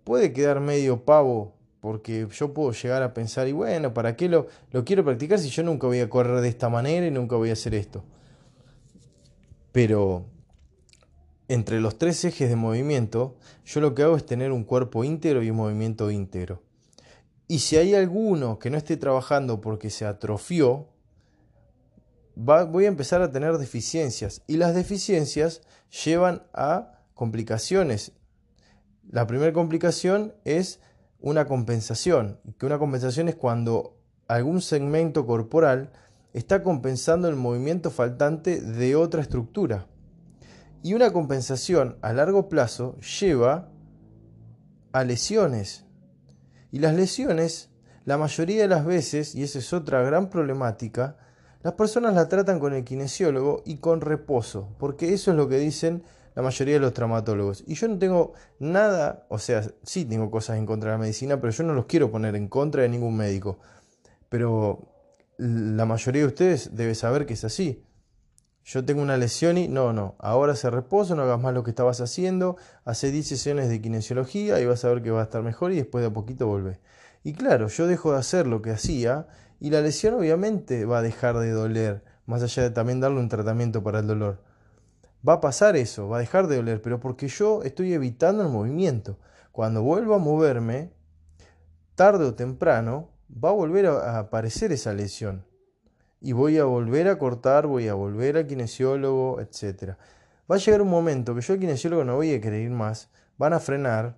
puede 0.02 0.32
quedar 0.32 0.58
medio 0.58 1.04
pavo 1.04 1.54
porque 1.78 2.26
yo 2.28 2.52
puedo 2.52 2.72
llegar 2.72 3.04
a 3.04 3.14
pensar, 3.14 3.46
y 3.46 3.52
bueno, 3.52 3.94
¿para 3.94 4.16
qué 4.16 4.28
lo, 4.28 4.48
quiero 4.84 5.04
practicar 5.04 5.38
si 5.38 5.48
yo 5.48 5.62
nunca 5.62 5.86
voy 5.86 6.00
a 6.00 6.10
correr 6.10 6.40
de 6.40 6.48
esta 6.48 6.68
manera 6.68 7.06
y 7.06 7.12
nunca 7.12 7.36
voy 7.36 7.50
a 7.50 7.52
hacer 7.52 7.76
esto? 7.76 8.02
Pero 9.70 10.26
entre 11.46 11.80
los 11.80 11.98
tres 11.98 12.24
ejes 12.24 12.48
de 12.48 12.56
movimiento, 12.56 13.36
yo 13.64 13.80
lo 13.80 13.94
que 13.94 14.02
hago 14.02 14.16
es 14.16 14.26
tener 14.26 14.50
un 14.50 14.64
cuerpo 14.64 15.04
íntegro 15.04 15.40
y 15.44 15.50
un 15.50 15.58
movimiento 15.58 16.10
íntegro. 16.10 16.64
Y 17.46 17.58
si 17.58 17.76
hay 17.76 17.94
alguno 17.94 18.58
que 18.58 18.70
no 18.70 18.78
esté 18.78 18.96
trabajando 18.96 19.60
porque 19.60 19.90
se 19.90 20.06
atrofió, 20.06 20.88
voy 22.36 22.84
a 22.84 22.88
empezar 22.88 23.22
a 23.22 23.30
tener 23.30 23.58
deficiencias. 23.58 24.42
Y 24.46 24.56
las 24.56 24.74
deficiencias 24.74 25.62
llevan 26.04 26.42
a 26.52 27.00
complicaciones. 27.14 28.12
La 29.10 29.26
primera 29.26 29.52
complicación 29.52 30.34
es 30.44 30.80
una 31.20 31.46
compensación, 31.46 32.40
que 32.58 32.66
una 32.66 32.78
compensación 32.78 33.28
es 33.28 33.34
cuando 33.34 33.98
algún 34.26 34.60
segmento 34.60 35.26
corporal 35.26 35.92
está 36.32 36.62
compensando 36.62 37.28
el 37.28 37.36
movimiento 37.36 37.90
faltante 37.90 38.60
de 38.60 38.96
otra 38.96 39.22
estructura. 39.22 39.86
Y 40.82 40.94
una 40.94 41.12
compensación 41.12 41.96
a 42.02 42.12
largo 42.12 42.48
plazo 42.48 42.98
lleva 43.00 43.70
a 44.92 45.04
lesiones. 45.04 45.83
Y 46.74 46.80
las 46.80 46.92
lesiones, 46.92 47.70
la 48.04 48.18
mayoría 48.18 48.62
de 48.62 48.66
las 48.66 48.84
veces, 48.84 49.36
y 49.36 49.44
esa 49.44 49.60
es 49.60 49.72
otra 49.72 50.02
gran 50.02 50.28
problemática, 50.28 51.16
las 51.62 51.74
personas 51.74 52.14
la 52.14 52.28
tratan 52.28 52.58
con 52.58 52.74
el 52.74 52.82
kinesiólogo 52.82 53.62
y 53.64 53.76
con 53.76 54.00
reposo, 54.00 54.74
porque 54.76 55.14
eso 55.14 55.30
es 55.30 55.36
lo 55.36 55.48
que 55.48 55.58
dicen 55.58 56.02
la 56.34 56.42
mayoría 56.42 56.74
de 56.74 56.80
los 56.80 56.92
traumatólogos. 56.92 57.62
Y 57.68 57.76
yo 57.76 57.86
no 57.86 57.96
tengo 58.00 58.32
nada, 58.58 59.24
o 59.28 59.38
sea, 59.38 59.62
sí 59.84 60.04
tengo 60.04 60.32
cosas 60.32 60.58
en 60.58 60.66
contra 60.66 60.90
de 60.90 60.96
la 60.96 61.02
medicina, 61.02 61.40
pero 61.40 61.52
yo 61.52 61.62
no 61.62 61.74
los 61.74 61.86
quiero 61.86 62.10
poner 62.10 62.34
en 62.34 62.48
contra 62.48 62.82
de 62.82 62.88
ningún 62.88 63.16
médico. 63.16 63.60
Pero 64.28 64.80
la 65.38 65.84
mayoría 65.84 66.22
de 66.22 66.26
ustedes 66.26 66.74
debe 66.74 66.96
saber 66.96 67.24
que 67.24 67.34
es 67.34 67.44
así. 67.44 67.84
Yo 68.64 68.84
tengo 68.84 69.02
una 69.02 69.16
lesión 69.16 69.58
y 69.58 69.68
no, 69.68 69.92
no, 69.92 70.14
ahora 70.18 70.56
se 70.56 70.70
reposo, 70.70 71.14
no 71.14 71.22
hagas 71.22 71.40
más 71.40 71.52
lo 71.52 71.62
que 71.64 71.70
estabas 71.70 72.00
haciendo, 72.00 72.56
hace 72.84 73.10
10 73.10 73.26
sesiones 73.26 73.68
de 73.68 73.80
kinesiología 73.80 74.58
y 74.60 74.64
vas 74.64 74.84
a 74.84 74.88
ver 74.88 75.02
que 75.02 75.10
va 75.10 75.20
a 75.20 75.24
estar 75.24 75.42
mejor 75.42 75.72
y 75.72 75.76
después 75.76 76.02
de 76.02 76.08
a 76.08 76.12
poquito 76.12 76.46
vuelve. 76.46 76.80
Y 77.22 77.34
claro, 77.34 77.68
yo 77.68 77.86
dejo 77.86 78.12
de 78.12 78.18
hacer 78.18 78.46
lo 78.46 78.62
que 78.62 78.70
hacía 78.70 79.26
y 79.60 79.70
la 79.70 79.80
lesión 79.80 80.14
obviamente 80.14 80.86
va 80.86 80.98
a 80.98 81.02
dejar 81.02 81.38
de 81.38 81.50
doler, 81.50 82.02
más 82.26 82.42
allá 82.42 82.62
de 82.62 82.70
también 82.70 83.00
darle 83.00 83.20
un 83.20 83.28
tratamiento 83.28 83.82
para 83.82 83.98
el 83.98 84.06
dolor 84.06 84.40
va 85.26 85.34
a 85.34 85.40
pasar 85.40 85.76
eso, 85.76 86.08
va 86.08 86.18
a 86.18 86.20
dejar 86.20 86.46
de 86.46 86.56
doler, 86.56 86.82
pero 86.82 87.00
porque 87.00 87.28
yo 87.28 87.62
estoy 87.62 87.94
evitando 87.94 88.42
el 88.42 88.50
movimiento. 88.50 89.18
Cuando 89.52 89.82
vuelvo 89.82 90.14
a 90.14 90.18
moverme, 90.18 90.92
tarde 91.94 92.24
o 92.26 92.34
temprano, 92.34 93.10
va 93.32 93.50
a 93.50 93.52
volver 93.52 93.86
a 93.86 94.18
aparecer 94.18 94.72
esa 94.72 94.92
lesión. 94.92 95.44
Y 96.24 96.32
voy 96.32 96.56
a 96.56 96.64
volver 96.64 97.06
a 97.08 97.18
cortar, 97.18 97.66
voy 97.66 97.86
a 97.88 97.92
volver 97.92 98.38
al 98.38 98.46
kinesiólogo, 98.46 99.42
etc. 99.42 99.98
Va 100.50 100.56
a 100.56 100.58
llegar 100.58 100.80
un 100.80 100.88
momento 100.88 101.34
que 101.34 101.42
yo 101.42 101.52
al 101.52 101.60
kinesiólogo 101.60 102.02
no 102.02 102.16
voy 102.16 102.32
a 102.32 102.40
querer 102.40 102.62
ir 102.62 102.70
más, 102.70 103.10
van 103.36 103.52
a 103.52 103.60
frenar 103.60 104.16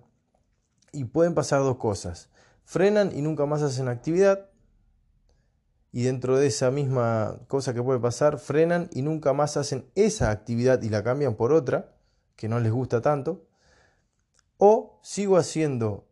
y 0.93 1.03
pueden 1.03 1.33
pasar 1.33 1.59
dos 1.59 1.75
cosas. 1.75 2.29
Frenan 2.63 3.11
y 3.13 3.21
nunca 3.21 3.45
más 3.45 3.61
hacen 3.61 3.89
actividad 3.89 4.49
y 5.91 6.03
dentro 6.03 6.37
de 6.37 6.47
esa 6.47 6.71
misma 6.71 7.39
cosa 7.49 7.73
que 7.73 7.83
puede 7.83 7.99
pasar, 7.99 8.39
frenan 8.39 8.89
y 8.93 9.01
nunca 9.01 9.33
más 9.33 9.57
hacen 9.57 9.85
esa 9.95 10.31
actividad 10.31 10.81
y 10.83 10.89
la 10.89 11.03
cambian 11.03 11.35
por 11.35 11.51
otra 11.51 11.93
que 12.37 12.47
no 12.47 12.61
les 12.61 12.71
gusta 12.71 13.01
tanto. 13.01 13.49
O 14.57 15.01
sigo 15.03 15.35
haciendo 15.35 16.07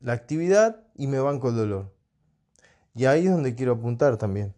la 0.00 0.12
actividad 0.12 0.88
y 0.96 1.06
me 1.06 1.20
banco 1.20 1.50
el 1.50 1.56
dolor. 1.56 1.94
Y 2.96 3.04
ahí 3.04 3.26
es 3.26 3.30
donde 3.30 3.54
quiero 3.54 3.74
apuntar 3.74 4.16
también. 4.16 4.56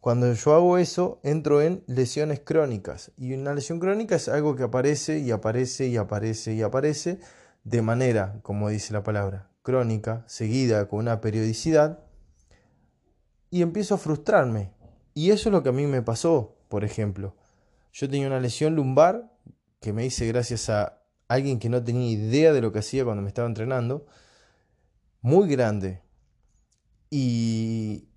Cuando 0.00 0.32
yo 0.32 0.54
hago 0.54 0.78
eso, 0.78 1.20
entro 1.24 1.60
en 1.60 1.82
lesiones 1.86 2.40
crónicas. 2.40 3.10
Y 3.16 3.34
una 3.34 3.54
lesión 3.54 3.80
crónica 3.80 4.16
es 4.16 4.28
algo 4.28 4.54
que 4.54 4.62
aparece 4.62 5.18
y 5.18 5.30
aparece 5.32 5.88
y 5.88 5.96
aparece 5.96 6.54
y 6.54 6.62
aparece 6.62 7.18
de 7.64 7.82
manera, 7.82 8.38
como 8.42 8.68
dice 8.68 8.92
la 8.92 9.02
palabra, 9.02 9.50
crónica, 9.62 10.24
seguida 10.26 10.88
con 10.88 11.00
una 11.00 11.20
periodicidad. 11.20 11.98
Y 13.50 13.62
empiezo 13.62 13.96
a 13.96 13.98
frustrarme. 13.98 14.72
Y 15.14 15.30
eso 15.30 15.48
es 15.48 15.52
lo 15.52 15.62
que 15.62 15.70
a 15.70 15.72
mí 15.72 15.86
me 15.86 16.02
pasó, 16.02 16.56
por 16.68 16.84
ejemplo. 16.84 17.34
Yo 17.92 18.08
tenía 18.08 18.28
una 18.28 18.40
lesión 18.40 18.76
lumbar 18.76 19.32
que 19.80 19.92
me 19.92 20.06
hice 20.06 20.26
gracias 20.28 20.70
a 20.70 21.02
alguien 21.26 21.58
que 21.58 21.68
no 21.68 21.82
tenía 21.82 22.10
idea 22.10 22.52
de 22.52 22.60
lo 22.60 22.72
que 22.72 22.78
hacía 22.78 23.04
cuando 23.04 23.22
me 23.22 23.28
estaba 23.28 23.48
entrenando, 23.48 24.06
muy 25.20 25.48
grande. 25.48 26.02
Y, 27.10 28.07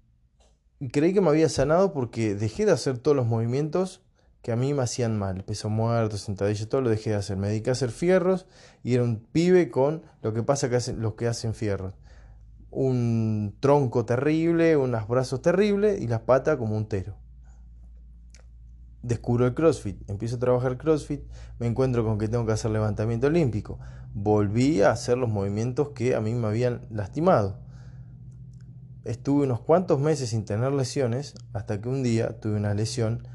creí 0.89 1.13
que 1.13 1.21
me 1.21 1.29
había 1.29 1.49
sanado 1.49 1.93
porque 1.93 2.35
dejé 2.35 2.65
de 2.65 2.71
hacer 2.71 2.97
todos 2.97 3.15
los 3.15 3.27
movimientos 3.27 4.01
que 4.41 4.51
a 4.51 4.55
mí 4.55 4.73
me 4.73 4.81
hacían 4.81 5.17
mal. 5.17 5.43
Peso 5.43 5.69
muerto, 5.69 6.17
sentadilla, 6.17 6.67
todo 6.67 6.81
lo 6.81 6.89
dejé 6.89 7.11
de 7.11 7.17
hacer. 7.17 7.37
Me 7.37 7.47
dediqué 7.47 7.69
a 7.69 7.73
hacer 7.73 7.91
fierros 7.91 8.47
y 8.83 8.95
era 8.95 9.03
un 9.03 9.19
pibe 9.19 9.69
con 9.69 10.01
lo 10.23 10.33
que 10.33 10.43
pasa 10.43 10.69
que 10.69 10.77
hacen 10.77 11.01
los 11.01 11.13
que 11.13 11.27
hacen 11.27 11.53
fierros. 11.53 11.93
Un 12.71 13.55
tronco 13.59 14.05
terrible, 14.05 14.77
unos 14.77 15.07
brazos 15.07 15.41
terribles 15.41 16.01
y 16.01 16.07
las 16.07 16.21
patas 16.21 16.57
como 16.57 16.75
un 16.75 16.87
tero. 16.87 17.15
Descubro 19.03 19.47
el 19.47 19.53
CrossFit, 19.53 20.09
empiezo 20.09 20.35
a 20.35 20.39
trabajar 20.39 20.77
CrossFit, 20.77 21.23
me 21.59 21.65
encuentro 21.65 22.05
con 22.05 22.19
que 22.19 22.27
tengo 22.27 22.45
que 22.45 22.51
hacer 22.51 22.71
levantamiento 22.71 23.27
olímpico. 23.27 23.79
Volví 24.13 24.81
a 24.81 24.91
hacer 24.91 25.17
los 25.17 25.29
movimientos 25.29 25.89
que 25.89 26.15
a 26.15 26.21
mí 26.21 26.33
me 26.33 26.47
habían 26.47 26.85
lastimado 26.91 27.57
estuve 29.03 29.45
unos 29.45 29.61
cuantos 29.61 29.99
meses 29.99 30.29
sin 30.29 30.45
tener 30.45 30.71
lesiones 30.71 31.35
hasta 31.53 31.81
que 31.81 31.89
un 31.89 32.03
día 32.03 32.39
tuve 32.39 32.55
una 32.55 32.73
lesión 32.73 33.27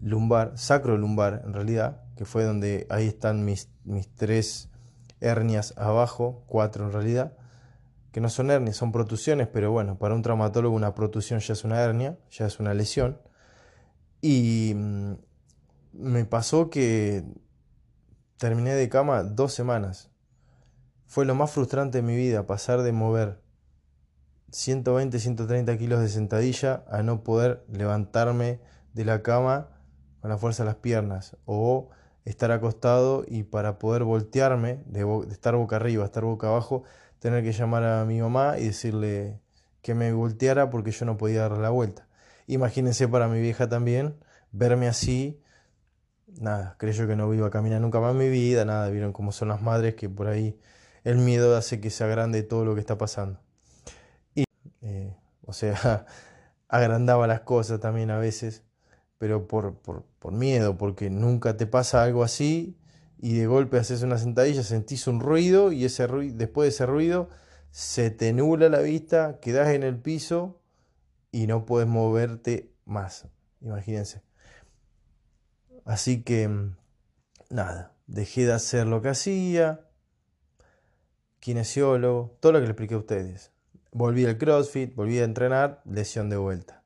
lumbar, 0.00 0.52
sacro 0.56 0.96
lumbar 0.96 1.42
en 1.44 1.52
realidad, 1.52 2.02
que 2.16 2.24
fue 2.24 2.44
donde 2.44 2.86
ahí 2.90 3.06
están 3.06 3.44
mis, 3.44 3.68
mis 3.84 4.08
tres 4.14 4.68
hernias 5.20 5.74
abajo, 5.76 6.44
cuatro 6.46 6.86
en 6.86 6.92
realidad, 6.92 7.36
que 8.12 8.20
no 8.20 8.28
son 8.28 8.50
hernias, 8.50 8.76
son 8.76 8.92
protusiones, 8.92 9.48
pero 9.48 9.72
bueno, 9.72 9.98
para 9.98 10.14
un 10.14 10.22
traumatólogo 10.22 10.76
una 10.76 10.94
protusión 10.94 11.40
ya 11.40 11.54
es 11.54 11.64
una 11.64 11.80
hernia, 11.80 12.18
ya 12.30 12.46
es 12.46 12.60
una 12.60 12.74
lesión. 12.74 13.18
Y 14.20 14.74
mm, 14.76 15.12
me 15.94 16.24
pasó 16.24 16.68
que 16.68 17.24
terminé 18.36 18.74
de 18.74 18.88
cama 18.88 19.22
dos 19.22 19.54
semanas. 19.54 20.10
Fue 21.06 21.24
lo 21.24 21.34
más 21.34 21.50
frustrante 21.50 21.98
de 21.98 22.02
mi 22.02 22.16
vida, 22.16 22.46
pasar 22.46 22.82
de 22.82 22.92
mover 22.92 23.41
120, 24.52 25.18
130 25.18 25.78
kilos 25.78 26.00
de 26.00 26.08
sentadilla 26.08 26.84
a 26.88 27.02
no 27.02 27.24
poder 27.24 27.64
levantarme 27.68 28.60
de 28.92 29.04
la 29.04 29.22
cama 29.22 29.68
con 30.20 30.30
la 30.30 30.38
fuerza 30.38 30.62
de 30.62 30.68
las 30.68 30.76
piernas 30.76 31.36
o 31.46 31.88
estar 32.24 32.52
acostado 32.52 33.24
y 33.26 33.44
para 33.44 33.78
poder 33.78 34.04
voltearme, 34.04 34.82
de, 34.86 35.06
estar 35.30 35.56
boca 35.56 35.76
arriba, 35.76 36.04
estar 36.04 36.24
boca 36.24 36.48
abajo, 36.48 36.84
tener 37.18 37.42
que 37.42 37.52
llamar 37.52 37.82
a 37.84 38.04
mi 38.04 38.20
mamá 38.20 38.58
y 38.58 38.66
decirle 38.66 39.40
que 39.80 39.94
me 39.94 40.12
volteara 40.12 40.70
porque 40.70 40.92
yo 40.92 41.06
no 41.06 41.16
podía 41.16 41.48
dar 41.48 41.58
la 41.58 41.70
vuelta. 41.70 42.06
Imagínense 42.46 43.08
para 43.08 43.28
mi 43.28 43.40
vieja 43.40 43.68
también, 43.68 44.16
verme 44.52 44.86
así, 44.86 45.40
nada, 46.26 46.76
creo 46.78 47.06
que 47.06 47.16
no 47.16 47.32
iba 47.34 47.46
a 47.46 47.50
caminar 47.50 47.80
nunca 47.80 48.00
más 48.00 48.12
en 48.12 48.18
mi 48.18 48.28
vida, 48.28 48.64
nada, 48.64 48.90
vieron 48.90 49.12
cómo 49.12 49.32
son 49.32 49.48
las 49.48 49.62
madres 49.62 49.94
que 49.94 50.08
por 50.08 50.28
ahí 50.28 50.60
el 51.04 51.18
miedo 51.18 51.56
hace 51.56 51.80
que 51.80 51.90
se 51.90 52.04
agrande 52.04 52.42
todo 52.42 52.64
lo 52.64 52.74
que 52.74 52.80
está 52.80 52.98
pasando. 52.98 53.40
O 55.46 55.52
sea, 55.52 56.06
agrandaba 56.68 57.26
las 57.26 57.40
cosas 57.40 57.80
también 57.80 58.10
a 58.10 58.18
veces, 58.18 58.62
pero 59.18 59.46
por, 59.48 59.74
por, 59.76 60.32
miedo, 60.32 60.78
porque 60.78 61.10
nunca 61.10 61.56
te 61.56 61.66
pasa 61.66 62.02
algo 62.02 62.22
así 62.24 62.78
y 63.18 63.36
de 63.36 63.46
golpe 63.46 63.78
haces 63.78 64.02
una 64.02 64.18
sentadilla, 64.18 64.62
sentís 64.62 65.06
un 65.06 65.20
ruido 65.20 65.72
y 65.72 65.84
ese 65.84 66.06
ruido, 66.06 66.36
después 66.36 66.66
de 66.66 66.70
ese 66.70 66.86
ruido 66.86 67.28
se 67.70 68.10
te 68.10 68.32
nubla 68.32 68.68
la 68.68 68.80
vista, 68.80 69.38
quedas 69.40 69.68
en 69.70 69.82
el 69.82 69.98
piso 69.98 70.60
y 71.30 71.46
no 71.46 71.64
puedes 71.66 71.88
moverte 71.88 72.72
más. 72.84 73.26
Imagínense. 73.60 74.22
Así 75.84 76.22
que, 76.22 76.48
mm, 76.48 76.76
nada, 77.50 77.94
dejé 78.06 78.46
de 78.46 78.52
hacer 78.52 78.86
lo 78.86 79.02
que 79.02 79.10
hacía, 79.10 79.86
kinesiólogo, 81.40 82.36
todo 82.40 82.52
lo 82.52 82.58
que 82.58 82.64
le 82.66 82.70
expliqué 82.70 82.94
a 82.94 82.98
ustedes. 82.98 83.51
Volví 83.94 84.24
al 84.24 84.38
CrossFit, 84.38 84.94
volví 84.94 85.18
a 85.18 85.24
entrenar, 85.24 85.82
lesión 85.84 86.30
de 86.30 86.38
vuelta. 86.38 86.82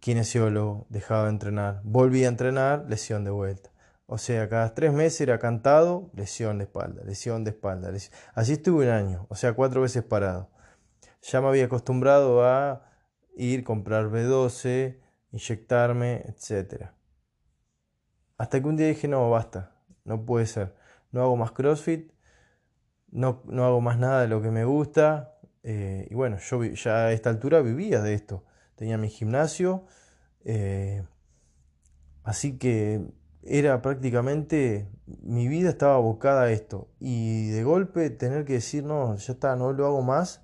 Kinesiólogo, 0.00 0.86
dejaba 0.88 1.24
de 1.24 1.30
entrenar. 1.30 1.80
Volví 1.84 2.24
a 2.24 2.28
entrenar, 2.28 2.86
lesión 2.88 3.22
de 3.22 3.30
vuelta. 3.30 3.70
O 4.06 4.18
sea, 4.18 4.48
cada 4.48 4.74
tres 4.74 4.92
meses 4.92 5.20
era 5.20 5.38
cantado, 5.38 6.10
lesión 6.14 6.58
de 6.58 6.64
espalda, 6.64 7.04
lesión 7.04 7.44
de 7.44 7.50
espalda. 7.50 7.92
Así 8.34 8.54
estuve 8.54 8.86
un 8.86 8.90
año, 8.90 9.26
o 9.28 9.36
sea, 9.36 9.52
cuatro 9.52 9.82
veces 9.82 10.02
parado. 10.02 10.50
Ya 11.22 11.40
me 11.40 11.46
había 11.46 11.66
acostumbrado 11.66 12.44
a 12.44 12.90
ir, 13.36 13.62
comprar 13.62 14.06
B12, 14.10 14.98
inyectarme, 15.30 16.24
etc. 16.26 16.90
Hasta 18.36 18.60
que 18.60 18.66
un 18.66 18.76
día 18.76 18.88
dije, 18.88 19.06
no, 19.06 19.30
basta, 19.30 19.76
no 20.02 20.24
puede 20.24 20.46
ser. 20.46 20.74
No 21.12 21.22
hago 21.22 21.36
más 21.36 21.52
CrossFit, 21.52 22.10
no, 23.12 23.42
no 23.44 23.64
hago 23.64 23.80
más 23.80 23.98
nada 23.98 24.22
de 24.22 24.26
lo 24.26 24.42
que 24.42 24.50
me 24.50 24.64
gusta, 24.64 25.36
eh, 25.62 26.08
y 26.10 26.14
bueno, 26.14 26.38
yo 26.38 26.64
ya 26.64 27.06
a 27.06 27.12
esta 27.12 27.30
altura 27.30 27.60
vivía 27.60 28.00
de 28.00 28.14
esto. 28.14 28.44
Tenía 28.76 28.98
mi 28.98 29.08
gimnasio. 29.08 29.86
Eh, 30.44 31.02
así 32.24 32.58
que 32.58 33.02
era 33.42 33.82
prácticamente, 33.82 34.88
mi 35.06 35.48
vida 35.48 35.70
estaba 35.70 35.94
abocada 35.96 36.42
a 36.42 36.50
esto. 36.50 36.88
Y 36.98 37.50
de 37.50 37.62
golpe 37.64 38.10
tener 38.10 38.44
que 38.44 38.54
decir, 38.54 38.84
no, 38.84 39.16
ya 39.16 39.32
está, 39.32 39.56
no 39.56 39.72
lo 39.72 39.86
hago 39.86 40.02
más, 40.02 40.42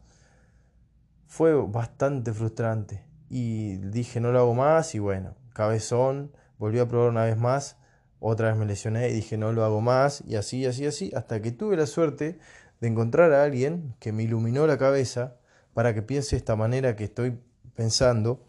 fue 1.26 1.54
bastante 1.54 2.32
frustrante. 2.32 3.04
Y 3.28 3.76
dije, 3.76 4.20
no 4.20 4.32
lo 4.32 4.38
hago 4.38 4.54
más 4.54 4.94
y 4.94 4.98
bueno, 5.00 5.34
cabezón, 5.52 6.32
volví 6.58 6.78
a 6.78 6.88
probar 6.88 7.10
una 7.10 7.24
vez 7.24 7.36
más. 7.36 7.78
Otra 8.18 8.48
vez 8.48 8.56
me 8.56 8.64
lesioné 8.64 9.10
y 9.10 9.12
dije, 9.12 9.36
no 9.36 9.52
lo 9.52 9.64
hago 9.64 9.80
más. 9.80 10.22
Y 10.26 10.36
así, 10.36 10.64
así, 10.66 10.86
así, 10.86 11.12
hasta 11.14 11.42
que 11.42 11.52
tuve 11.52 11.76
la 11.76 11.86
suerte 11.86 12.38
de 12.80 12.88
encontrar 12.88 13.32
a 13.32 13.44
alguien 13.44 13.94
que 14.00 14.12
me 14.12 14.22
iluminó 14.22 14.66
la 14.66 14.78
cabeza 14.78 15.36
para 15.74 15.94
que 15.94 16.02
piense 16.02 16.36
de 16.36 16.38
esta 16.38 16.56
manera 16.56 16.96
que 16.96 17.04
estoy 17.04 17.38
pensando. 17.74 18.42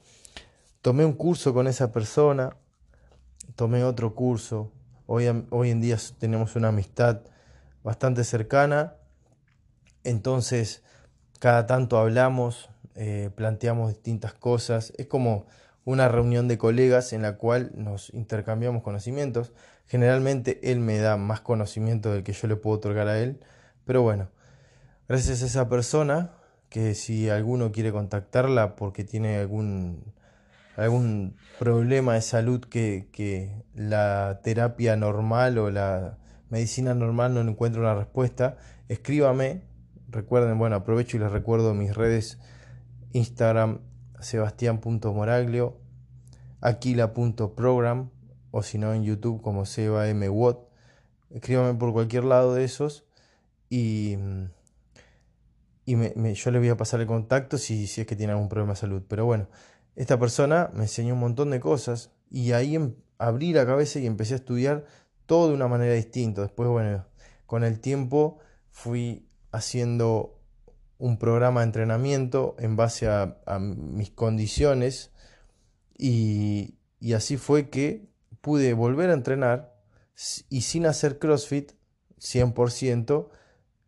Tomé 0.81 1.05
un 1.05 1.13
curso 1.13 1.53
con 1.53 1.67
esa 1.67 1.91
persona, 1.91 2.55
tomé 3.55 3.83
otro 3.83 4.15
curso. 4.15 4.71
Hoy, 5.05 5.25
hoy 5.49 5.71
en 5.71 5.81
día 5.81 5.97
tenemos 6.19 6.55
una 6.55 6.69
amistad 6.69 7.21
bastante 7.83 8.23
cercana. 8.23 8.95
Entonces, 10.03 10.83
cada 11.39 11.65
tanto 11.65 11.97
hablamos, 11.97 12.69
eh, 12.95 13.29
planteamos 13.35 13.89
distintas 13.89 14.33
cosas. 14.33 14.93
Es 14.97 15.07
como 15.07 15.47
una 15.85 16.09
reunión 16.09 16.47
de 16.47 16.57
colegas 16.57 17.13
en 17.13 17.21
la 17.21 17.37
cual 17.37 17.71
nos 17.75 18.13
intercambiamos 18.13 18.83
conocimientos. 18.83 19.53
Generalmente 19.85 20.71
él 20.71 20.79
me 20.79 20.97
da 20.97 21.15
más 21.15 21.39
conocimiento 21.41 22.11
del 22.11 22.23
que 22.23 22.33
yo 22.33 22.47
le 22.47 22.57
puedo 22.57 22.77
otorgar 22.77 23.07
a 23.07 23.19
él 23.19 23.39
pero 23.87 24.01
bueno, 24.01 24.27
gracias 25.07 25.41
a 25.41 25.45
esa 25.45 25.69
persona, 25.69 26.33
que 26.69 26.93
si 26.93 27.29
alguno 27.29 27.71
quiere 27.71 27.93
contactarla 27.93 28.75
porque 28.75 29.05
tiene 29.05 29.37
algún, 29.37 30.13
algún 30.75 31.37
problema 31.57 32.15
de 32.15 32.21
salud 32.21 32.59
que, 32.59 33.07
que 33.13 33.63
la 33.73 34.41
terapia 34.43 34.97
normal 34.97 35.57
o 35.57 35.71
la 35.71 36.17
medicina 36.49 36.93
normal 36.93 37.33
no 37.33 37.39
encuentra 37.39 37.79
una 37.79 37.95
respuesta, 37.95 38.57
escríbame. 38.89 39.63
Recuerden, 40.09 40.59
bueno, 40.59 40.75
aprovecho 40.75 41.15
y 41.15 41.21
les 41.21 41.31
recuerdo 41.31 41.73
mis 41.73 41.95
redes 41.95 42.39
Instagram 43.13 43.79
sebastián.moraglio, 44.19 45.79
aquila.program 46.59 48.09
o 48.51 48.63
si 48.63 48.77
no 48.77 48.93
en 48.93 49.03
YouTube 49.03 49.41
como 49.41 49.65
Seba 49.65 50.09
M. 50.09 50.27
Watt. 50.27 50.57
Escríbame 51.29 51.77
por 51.79 51.93
cualquier 51.93 52.25
lado 52.25 52.53
de 52.53 52.65
esos 52.65 53.06
y, 53.69 54.17
y 55.85 55.95
me, 55.95 56.33
yo 56.33 56.51
le 56.51 56.59
voy 56.59 56.69
a 56.69 56.77
pasar 56.77 57.01
el 57.01 57.07
contacto 57.07 57.57
si, 57.57 57.87
si 57.87 58.01
es 58.01 58.07
que 58.07 58.15
tiene 58.15 58.33
algún 58.33 58.49
problema 58.49 58.73
de 58.73 58.79
salud. 58.79 59.03
Pero 59.07 59.25
bueno, 59.25 59.47
esta 59.95 60.19
persona 60.19 60.69
me 60.73 60.83
enseñó 60.83 61.13
un 61.13 61.19
montón 61.19 61.49
de 61.51 61.59
cosas 61.59 62.11
y 62.29 62.51
ahí 62.51 62.75
em, 62.75 62.95
abrí 63.17 63.53
la 63.53 63.65
cabeza 63.65 63.99
y 63.99 64.05
empecé 64.05 64.33
a 64.33 64.37
estudiar 64.37 64.85
todo 65.25 65.49
de 65.49 65.55
una 65.55 65.67
manera 65.67 65.93
distinta. 65.93 66.41
Después, 66.41 66.69
bueno, 66.69 67.05
con 67.45 67.63
el 67.63 67.79
tiempo 67.79 68.39
fui 68.71 69.27
haciendo 69.51 70.39
un 70.97 71.17
programa 71.17 71.61
de 71.61 71.67
entrenamiento 71.67 72.55
en 72.59 72.75
base 72.75 73.07
a, 73.07 73.37
a 73.45 73.59
mis 73.59 74.11
condiciones 74.11 75.11
y, 75.97 76.75
y 76.99 77.13
así 77.13 77.37
fue 77.37 77.69
que 77.69 78.07
pude 78.41 78.73
volver 78.73 79.09
a 79.09 79.13
entrenar 79.13 79.75
y 80.49 80.61
sin 80.61 80.85
hacer 80.85 81.19
CrossFit 81.19 81.73
100%, 82.19 83.29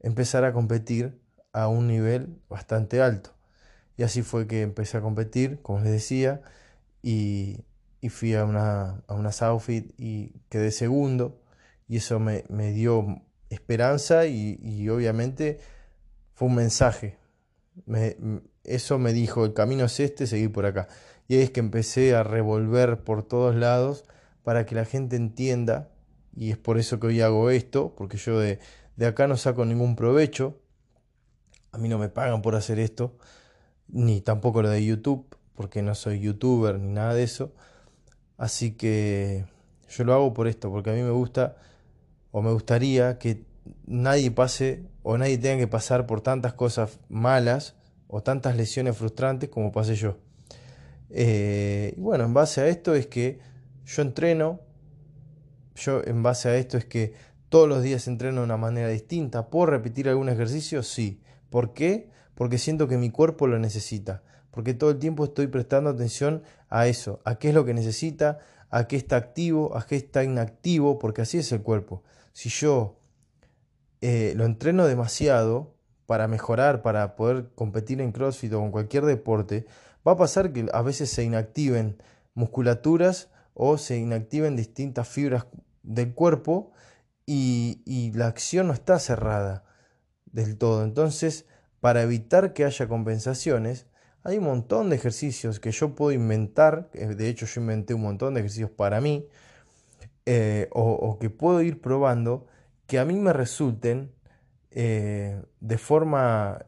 empezar 0.02 0.44
a 0.44 0.54
competir 0.54 1.20
a 1.52 1.68
un 1.68 1.88
nivel 1.88 2.40
bastante 2.50 3.02
alto. 3.02 3.32
Y 3.98 4.04
así 4.04 4.22
fue 4.22 4.48
que 4.48 4.62
empecé 4.62 4.98
a 4.98 5.02
competir, 5.02 5.62
como 5.62 5.80
les 5.80 5.92
decía, 5.92 6.42
y, 7.04 7.66
fui 8.10 8.34
a 8.34 8.46
una, 8.46 9.04
a 9.08 9.14
una 9.14 9.32
Southfit 9.32 9.94
y 9.98 10.32
quedé 10.50 10.72
segundo. 10.72 11.42
Y 11.88 11.98
eso 11.98 12.20
me, 12.20 12.44
dio 12.72 13.22
esperanza 13.50 14.26
y, 14.26 14.88
obviamente 14.90 15.60
fue 16.34 16.48
un 16.48 16.56
mensaje. 16.56 17.18
eso 18.64 19.00
me 19.00 19.12
dijo, 19.12 19.44
el 19.44 19.54
camino 19.54 19.86
es 19.86 20.00
este, 20.00 20.28
seguir 20.28 20.52
por 20.52 20.66
acá. 20.66 20.88
Y 21.28 21.38
es 21.38 21.52
que 21.52 21.60
empecé 21.60 22.16
a 22.16 22.24
revolver 22.24 23.04
por 23.04 23.24
todos 23.24 23.56
lados 23.56 24.06
para 24.44 24.66
que 24.66 24.76
la 24.76 24.86
gente 24.86 25.16
entienda, 25.16 25.90
y 26.36 26.52
es 26.52 26.58
por 26.58 26.80
eso 26.80 27.00
que 27.00 27.08
hoy 27.08 27.22
hago 27.22 27.50
esto, 27.50 27.94
porque 27.98 28.18
yo 28.18 28.40
de, 28.40 28.60
de 29.00 29.06
acá 29.06 29.28
no 29.28 29.38
saco 29.38 29.64
ningún 29.64 29.96
provecho, 29.96 30.60
a 31.72 31.78
mí 31.78 31.88
no 31.88 31.98
me 31.98 32.10
pagan 32.10 32.42
por 32.42 32.56
hacer 32.56 32.80
esto, 32.80 33.16
ni 33.88 34.20
tampoco 34.20 34.62
lo 34.62 34.70
de 34.70 34.84
YouTube, 34.84 35.38
porque 35.56 35.82
no 35.82 35.96
soy 35.96 36.20
youtuber 36.20 36.78
ni 36.78 36.92
nada 36.92 37.14
de 37.14 37.24
eso. 37.24 37.54
Así 38.38 38.74
que 38.74 39.46
yo 39.90 40.04
lo 40.04 40.14
hago 40.14 40.34
por 40.34 40.50
esto, 40.50 40.70
porque 40.70 40.90
a 40.90 40.94
mí 40.94 41.02
me 41.02 41.12
gusta 41.12 41.56
o 42.32 42.42
me 42.42 42.52
gustaría 42.52 43.18
que 43.20 43.46
nadie 43.88 44.32
pase 44.32 44.84
o 45.02 45.18
nadie 45.18 45.38
tenga 45.38 45.60
que 45.60 45.68
pasar 45.68 46.06
por 46.06 46.20
tantas 46.20 46.52
cosas 46.52 47.00
malas 47.08 47.76
o 48.10 48.22
tantas 48.22 48.58
lesiones 48.58 48.98
frustrantes 48.98 49.48
como 49.48 49.72
pasé 49.72 49.96
yo. 49.96 50.18
Eh, 51.10 51.94
y 51.96 52.02
bueno, 52.02 52.26
en 52.26 52.34
base 52.34 52.60
a 52.60 52.68
esto 52.68 52.96
es 52.96 53.08
que 53.08 53.40
yo 53.86 54.02
entreno, 54.02 54.60
yo 55.76 56.02
en 56.04 56.22
base 56.22 56.50
a 56.50 56.58
esto 56.58 56.78
es 56.78 56.84
que 56.84 57.29
todos 57.50 57.68
los 57.68 57.84
días 57.84 58.08
entreno 58.08 58.40
de 58.40 58.46
una 58.46 58.58
manera 58.58 58.88
distinta. 58.88 59.50
¿Puedo 59.50 59.66
repetir 59.66 60.08
algún 60.08 60.30
ejercicio? 60.30 60.84
Sí. 60.84 61.22
¿Por 61.50 61.74
qué? 61.74 62.10
Porque 62.36 62.58
siento 62.58 62.88
que 62.88 62.98
mi 62.98 63.10
cuerpo 63.10 63.48
lo 63.48 63.60
necesita. 63.60 64.24
Porque 64.52 64.74
todo 64.74 64.92
el 64.92 65.00
tiempo 65.00 65.26
estoy 65.26 65.48
prestando 65.48 65.90
atención 65.90 66.44
a 66.70 66.88
eso, 66.88 67.20
a 67.26 67.36
qué 67.36 67.50
es 67.50 67.56
lo 67.56 67.66
que 67.66 67.74
necesita, 67.74 68.40
a 68.70 68.88
qué 68.88 68.96
está 68.96 69.18
activo, 69.18 69.76
a 69.76 69.86
qué 69.86 69.96
está 69.96 70.24
inactivo, 70.24 71.00
porque 71.00 71.24
así 71.24 71.40
es 71.40 71.52
el 71.52 71.62
cuerpo. 71.62 72.04
Si 72.34 72.50
yo 72.50 73.00
eh, 74.02 74.34
lo 74.36 74.46
entreno 74.46 74.86
demasiado 74.86 75.76
para 76.06 76.28
mejorar, 76.28 76.82
para 76.82 77.16
poder 77.16 77.50
competir 77.56 78.02
en 78.02 78.12
CrossFit 78.12 78.54
o 78.54 78.64
en 78.64 78.72
cualquier 78.72 79.06
deporte, 79.06 79.66
va 80.08 80.14
a 80.14 80.18
pasar 80.18 80.54
que 80.54 80.68
a 80.72 80.82
veces 80.82 81.10
se 81.10 81.24
inactiven 81.24 82.02
musculaturas 82.34 83.30
o 83.54 83.78
se 83.78 83.98
inactiven 83.98 84.56
distintas 84.56 85.08
fibras 85.08 85.46
del 85.84 86.14
cuerpo 86.14 86.72
y, 87.32 88.12
la 88.16 88.28
acción 88.28 88.68
no 88.68 88.74
está 88.74 88.98
cerrada 88.98 89.64
del 90.26 90.58
todo. 90.58 90.84
Entonces, 90.84 91.46
para 91.80 92.02
evitar 92.02 92.54
que 92.54 92.66
haya 92.66 92.88
compensaciones, 92.88 93.86
hay 94.24 94.40
un 94.40 94.46
montón 94.46 94.90
de 94.90 94.96
ejercicios 94.96 95.60
que 95.60 95.72
yo 95.72 95.96
puedo 95.96 96.12
inventar, 96.12 96.90
de 96.92 97.30
hecho 97.30 97.46
yo 97.46 97.62
inventé 97.62 97.94
un 97.94 98.02
montón 98.02 98.34
de 98.34 98.40
ejercicios 98.42 98.72
para 98.72 99.00
mí, 99.00 99.28
eh, 100.26 100.70
o, 100.72 101.18
que 101.20 101.30
puedo 101.30 101.62
ir 101.62 101.82
probando, 101.82 102.48
que 102.88 102.98
a 102.98 103.06
mí 103.06 103.16
me 103.16 103.34
resulten 103.34 104.12
eh, 104.72 105.42
de 105.60 105.78
forma 105.78 106.66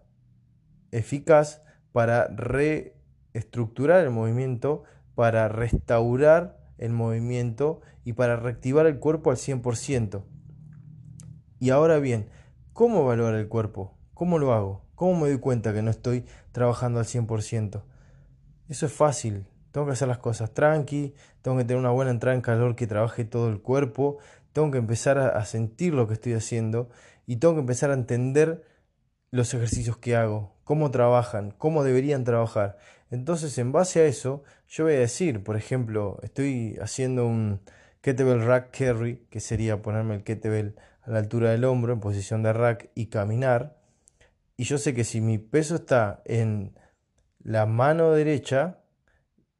eficaz 0.91 1.61
para 1.91 2.27
reestructurar 2.27 4.03
el 4.03 4.11
movimiento, 4.11 4.83
para 5.15 5.47
restaurar 5.47 6.59
el 6.77 6.91
movimiento 6.91 7.81
y 8.05 8.13
para 8.13 8.35
reactivar 8.35 8.85
el 8.85 8.99
cuerpo 8.99 9.31
al 9.31 9.37
100%. 9.37 10.23
Y 11.61 11.69
ahora 11.69 11.99
bien, 11.99 12.27
¿cómo 12.73 13.01
evaluar 13.01 13.35
el 13.35 13.47
cuerpo? 13.47 13.95
¿Cómo 14.15 14.39
lo 14.39 14.51
hago? 14.51 14.83
¿Cómo 14.95 15.13
me 15.19 15.29
doy 15.29 15.37
cuenta 15.37 15.71
que 15.75 15.83
no 15.83 15.91
estoy 15.91 16.25
trabajando 16.51 16.97
al 16.97 17.05
100%? 17.05 17.83
Eso 18.67 18.85
es 18.87 18.91
fácil. 18.91 19.45
Tengo 19.71 19.85
que 19.85 19.93
hacer 19.93 20.07
las 20.07 20.17
cosas 20.17 20.55
tranqui, 20.55 21.13
tengo 21.43 21.57
que 21.57 21.63
tener 21.63 21.77
una 21.77 21.91
buena 21.91 22.09
entrada 22.09 22.33
en 22.33 22.41
calor 22.41 22.75
que 22.75 22.87
trabaje 22.87 23.25
todo 23.25 23.47
el 23.49 23.61
cuerpo, 23.61 24.17
tengo 24.53 24.71
que 24.71 24.79
empezar 24.79 25.19
a, 25.19 25.45
sentir 25.45 25.93
lo 25.93 26.07
que 26.07 26.15
estoy 26.15 26.33
haciendo 26.33 26.89
y 27.27 27.35
tengo 27.35 27.53
que 27.53 27.59
empezar 27.59 27.91
a 27.91 27.93
entender 27.93 28.65
los 29.29 29.53
ejercicios 29.53 29.97
que 29.97 30.15
hago, 30.15 30.55
cómo 30.63 30.89
trabajan, 30.89 31.51
cómo 31.51 31.83
deberían 31.83 32.23
trabajar. 32.23 32.79
Entonces, 33.11 33.55
en 33.59 33.71
base 33.71 34.01
a 34.01 34.05
eso, 34.05 34.41
yo 34.67 34.85
voy 34.85 34.93
a 34.93 34.99
decir, 34.99 35.43
por 35.43 35.57
ejemplo, 35.57 36.17
estoy 36.23 36.79
haciendo 36.81 37.27
un 37.27 37.61
kettlebell 38.01 38.47
rack 38.47 38.75
carry, 38.75 39.27
que 39.29 39.39
sería 39.39 39.83
ponerme 39.83 40.15
el 40.15 40.23
kettlebell 40.23 40.75
la 41.11 41.19
altura 41.19 41.51
del 41.51 41.65
hombro 41.65 41.91
en 41.91 41.99
posición 41.99 42.41
de 42.41 42.53
rack 42.53 42.89
y 42.95 43.07
caminar. 43.07 43.77
Y 44.55 44.63
yo 44.63 44.77
sé 44.77 44.93
que 44.93 45.03
si 45.03 45.19
mi 45.19 45.37
peso 45.37 45.75
está 45.75 46.21
en 46.23 46.73
la 47.43 47.65
mano 47.65 48.11
derecha, 48.11 48.79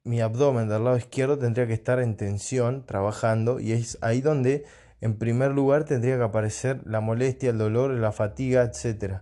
mi 0.02 0.22
abdomen 0.22 0.68
del 0.68 0.84
lado 0.84 0.96
izquierdo 0.96 1.38
tendría 1.38 1.66
que 1.66 1.74
estar 1.74 2.00
en 2.00 2.16
tensión, 2.16 2.86
trabajando, 2.86 3.60
y 3.60 3.72
es 3.72 3.98
ahí 4.00 4.22
donde 4.22 4.64
en 5.02 5.18
primer 5.18 5.50
lugar 5.50 5.84
tendría 5.84 6.16
que 6.16 6.22
aparecer 6.22 6.80
la 6.86 7.00
molestia, 7.00 7.50
el 7.50 7.58
dolor, 7.58 7.90
la 7.90 8.12
fatiga, 8.12 8.62
etc. 8.62 9.16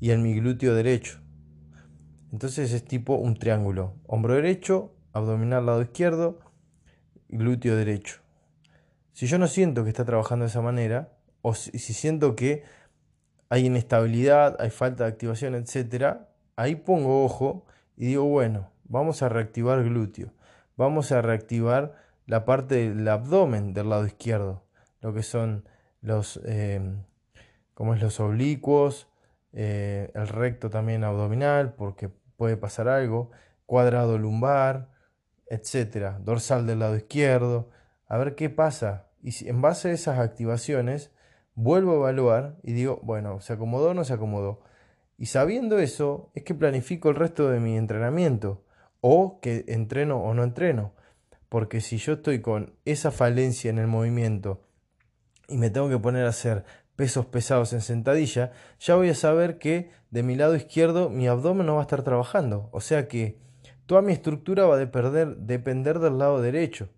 Y 0.00 0.10
en 0.10 0.22
mi 0.22 0.34
glúteo 0.34 0.74
derecho. 0.74 1.20
Entonces 2.32 2.72
es 2.72 2.84
tipo 2.84 3.14
un 3.14 3.38
triángulo. 3.38 3.94
Hombro 4.08 4.34
derecho, 4.34 4.96
abdominal 5.12 5.66
lado 5.66 5.82
izquierdo, 5.82 6.40
glúteo 7.28 7.76
derecho. 7.76 8.22
Si 9.12 9.26
yo 9.26 9.38
no 9.38 9.46
siento 9.46 9.84
que 9.84 9.90
está 9.90 10.04
trabajando 10.04 10.46
de 10.46 10.48
esa 10.48 10.62
manera, 10.62 11.12
o 11.42 11.54
si 11.54 11.78
siento 11.78 12.36
que 12.36 12.64
hay 13.48 13.66
inestabilidad, 13.66 14.56
hay 14.60 14.70
falta 14.70 15.04
de 15.04 15.10
activación, 15.10 15.54
etc., 15.54 16.18
ahí 16.56 16.76
pongo 16.76 17.24
ojo 17.24 17.64
y 17.96 18.06
digo, 18.06 18.24
bueno, 18.24 18.70
vamos 18.84 19.22
a 19.22 19.28
reactivar 19.28 19.82
glúteo, 19.82 20.32
vamos 20.76 21.12
a 21.12 21.20
reactivar 21.20 21.96
la 22.26 22.44
parte 22.44 22.90
del 22.90 23.08
abdomen 23.08 23.72
del 23.72 23.90
lado 23.90 24.06
izquierdo, 24.06 24.64
lo 25.00 25.12
que 25.12 25.22
son 25.22 25.68
los, 26.00 26.40
em, 26.44 27.02
es 27.76 28.02
los 28.02 28.20
oblicuos, 28.20 29.08
eh, 29.52 30.10
el 30.14 30.28
recto 30.28 30.70
también 30.70 31.02
abdominal, 31.02 31.74
porque 31.74 32.08
puede 32.36 32.56
pasar 32.56 32.88
algo, 32.88 33.30
cuadrado 33.66 34.16
lumbar, 34.16 34.90
etc., 35.46 36.18
dorsal 36.20 36.66
del 36.66 36.78
lado 36.78 36.96
izquierdo, 36.96 37.70
a 38.06 38.16
ver 38.18 38.34
qué 38.36 38.48
pasa. 38.48 39.08
Y 39.22 39.48
en 39.48 39.60
base 39.60 39.88
a 39.88 39.92
esas 39.92 40.18
activaciones, 40.18 41.10
vuelvo 41.60 41.92
a 41.92 41.96
evaluar 41.96 42.56
y 42.62 42.72
digo, 42.72 43.00
bueno, 43.02 43.40
¿se 43.40 43.52
acomodó 43.52 43.90
o 43.90 43.94
no 43.94 44.04
se 44.04 44.14
acomodó? 44.14 44.62
Y 45.18 45.26
sabiendo 45.26 45.78
eso, 45.78 46.30
es 46.34 46.44
que 46.44 46.54
planifico 46.54 47.10
el 47.10 47.16
resto 47.16 47.50
de 47.50 47.60
mi 47.60 47.76
entrenamiento, 47.76 48.64
o 49.00 49.40
que 49.40 49.64
entreno 49.68 50.22
o 50.22 50.32
no 50.34 50.42
entreno. 50.42 50.94
Porque 51.48 51.80
si 51.80 51.98
yo 51.98 52.14
estoy 52.14 52.40
con 52.40 52.74
esa 52.84 53.10
falencia 53.10 53.70
en 53.70 53.78
el 53.78 53.86
movimiento 53.86 54.62
y 55.48 55.58
me 55.58 55.70
tengo 55.70 55.88
que 55.88 55.98
poner 55.98 56.24
a 56.24 56.30
hacer 56.30 56.64
pesos 56.96 57.26
pesados 57.26 57.72
en 57.72 57.80
sentadilla, 57.80 58.52
ya 58.78 58.94
voy 58.94 59.10
a 59.10 59.14
saber 59.14 59.58
que 59.58 59.90
de 60.10 60.22
mi 60.22 60.36
lado 60.36 60.56
izquierdo 60.56 61.10
mi 61.10 61.28
abdomen 61.28 61.66
no 61.66 61.74
va 61.74 61.80
a 61.80 61.82
estar 61.82 62.02
trabajando. 62.02 62.68
O 62.72 62.80
sea 62.80 63.08
que 63.08 63.38
toda 63.84 64.00
mi 64.00 64.12
estructura 64.12 64.64
va 64.66 64.76
a 64.76 64.78
depender, 64.78 65.36
depender 65.36 65.98
del 65.98 66.18
lado 66.18 66.40
derecho. 66.40 66.88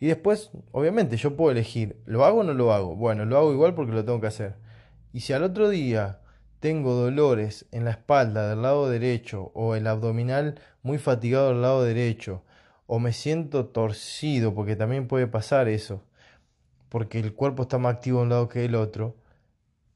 Y 0.00 0.08
después, 0.08 0.50
obviamente, 0.72 1.16
yo 1.16 1.36
puedo 1.36 1.52
elegir, 1.52 2.02
¿lo 2.06 2.24
hago 2.24 2.40
o 2.40 2.42
no 2.42 2.54
lo 2.54 2.72
hago? 2.72 2.96
Bueno, 2.96 3.26
lo 3.26 3.36
hago 3.36 3.52
igual 3.52 3.74
porque 3.74 3.92
lo 3.92 4.04
tengo 4.04 4.20
que 4.20 4.26
hacer. 4.26 4.56
Y 5.12 5.20
si 5.20 5.32
al 5.34 5.44
otro 5.44 5.68
día 5.68 6.20
tengo 6.60 6.92
dolores 6.94 7.66
en 7.72 7.84
la 7.84 7.92
espalda 7.92 8.48
del 8.48 8.62
lado 8.62 8.88
derecho 8.88 9.50
o 9.54 9.74
el 9.74 9.86
abdominal 9.86 10.60
muy 10.82 10.98
fatigado 10.98 11.48
del 11.48 11.62
lado 11.62 11.82
derecho 11.82 12.44
o 12.86 12.98
me 12.98 13.12
siento 13.12 13.66
torcido 13.66 14.54
porque 14.54 14.76
también 14.76 15.08
puede 15.08 15.26
pasar 15.26 15.68
eso 15.68 16.04
porque 16.90 17.18
el 17.18 17.34
cuerpo 17.34 17.62
está 17.62 17.78
más 17.78 17.94
activo 17.94 18.18
de 18.18 18.24
un 18.24 18.28
lado 18.28 18.48
que 18.48 18.66
el 18.66 18.74
otro 18.74 19.16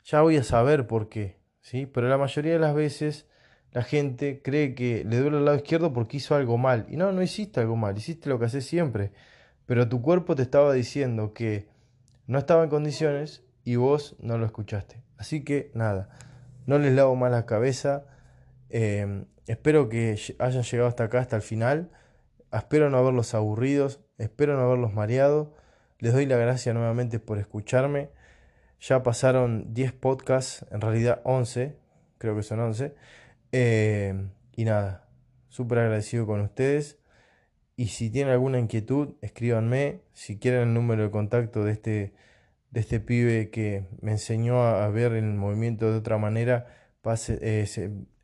ya 0.05 0.23
voy 0.23 0.39
a 0.39 0.43
saber 0.43 0.87
por 0.87 1.11
qué 1.11 1.39
¿sí? 1.61 1.87
pero 1.87 2.09
la 2.09 2.19
mayoría 2.19 2.55
de 2.55 2.59
las 2.59 2.75
veces 2.75 3.29
la 3.73 3.83
gente 3.83 4.41
cree 4.43 4.75
que 4.75 5.05
le 5.05 5.19
duele 5.19 5.39
el 5.39 5.45
lado 5.45 5.59
izquierdo 5.59 5.93
porque 5.93 6.17
hizo 6.17 6.35
algo 6.35 6.57
mal 6.57 6.87
y 6.89 6.97
no, 6.97 7.13
no 7.13 7.23
hiciste 7.23 7.61
algo 7.61 7.77
mal 7.77 7.97
hiciste 7.99 8.31
lo 8.31 8.39
que 8.39 8.47
haces 8.47 8.65
siempre 8.65 9.13
pero 9.67 9.89
tu 9.89 10.03
cuerpo 10.03 10.35
te 10.35 10.43
estaba 10.43 10.73
diciendo 10.73 11.33
que 11.33 11.69
no 12.27 12.39
estaba 12.39 12.65
en 12.65 12.71
condiciones 12.71 13.43
y 13.65 13.77
vos 13.77 14.17
no 14.21 14.39
lo 14.39 14.47
escuchaste. 14.47 15.03
Así 15.17 15.45
que 15.45 15.71
nada, 15.75 16.11
no 16.67 16.79
les 16.79 16.93
lavo 16.93 17.15
más 17.17 17.31
la 17.31 17.47
cabeza. 17.47 18.05
Em, 18.69 19.27
espero 19.47 19.89
que 19.89 20.19
hayan 20.39 20.63
llegado 20.63 20.89
hasta 20.89 21.05
acá, 21.05 21.21
hasta 21.21 21.37
el 21.37 21.43
final. 21.43 21.91
Espero 22.53 22.91
no 22.91 22.99
haberlos 22.99 23.35
aburridos, 23.35 24.01
espero 24.19 24.57
no 24.57 24.63
haberlos 24.63 24.93
mareado. 24.93 25.55
Les 25.99 26.13
doy 26.13 26.27
la 26.27 26.37
gracia 26.37 26.75
nuevamente 26.75 27.19
por 27.19 27.39
escucharme. 27.39 28.11
Ya 28.81 29.03
pasaron 29.03 29.73
10 29.73 29.93
podcasts, 29.93 30.67
en 30.71 30.81
realidad 30.81 31.21
11, 31.25 31.77
creo 32.19 32.37
que 32.37 32.43
son 32.43 32.61
11. 32.61 32.95
Em, 33.53 34.31
y 34.57 34.65
nada, 34.65 35.09
súper 35.49 35.79
agradecido 35.79 36.27
con 36.27 36.41
ustedes. 36.41 36.99
Y 37.77 37.89
si 37.89 38.11
tienen 38.11 38.33
alguna 38.33 38.59
inquietud, 38.59 39.15
escríbanme. 39.21 40.03
Si 40.13 40.39
quieren 40.39 40.63
el 40.63 40.75
número 40.75 41.03
de 41.03 41.11
contacto 41.11 41.65
de 41.65 41.73
este, 41.73 42.15
de 42.71 42.81
este 42.81 43.01
pibe 43.01 43.51
que 43.51 43.87
me 44.01 44.13
enseñó 44.13 44.63
a, 44.63 44.89
ver 44.89 45.13
el 45.13 45.35
movimiento 45.35 45.91
de 45.91 45.99
otra 45.99 46.19
manera, 46.19 46.67
pase, 47.03 47.39
eh, 47.43 47.67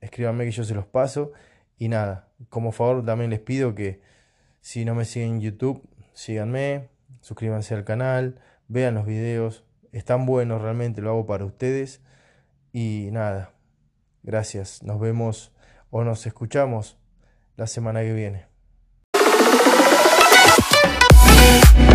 escríbanme 0.01 0.45
que 0.45 0.53
yo 0.53 0.65
se 0.65 0.75
los 0.75 0.87
paso. 0.87 1.33
Y 1.79 1.89
nada, 1.89 2.29
como 2.49 2.73
favor 2.73 3.05
también 3.05 3.31
les 3.31 3.41
pido 3.41 3.75
que 3.75 4.01
si 4.61 4.85
no 4.85 4.95
me 4.95 5.05
siguen 5.05 5.37
en 5.37 5.41
YouTube, 5.41 5.89
síganme, 6.13 6.91
suscríbanse 7.21 7.75
al 7.75 7.85
canal, 7.85 8.41
vean 8.69 8.95
los 8.95 9.07
videos, 9.07 9.65
están 9.93 10.27
buenos 10.27 10.63
realmente, 10.63 11.01
lo 11.01 11.11
hago 11.11 11.27
para 11.27 11.45
ustedes. 11.45 12.03
Y 12.73 13.09
nada, 13.13 13.53
gracias, 14.23 14.83
nos 14.83 15.01
vemos 15.01 15.53
o 15.91 16.05
nos 16.05 16.27
escuchamos 16.27 16.99
la 17.57 17.67
semana 17.67 18.03
que 18.03 18.13
viene. 18.13 18.50
you 21.51 21.90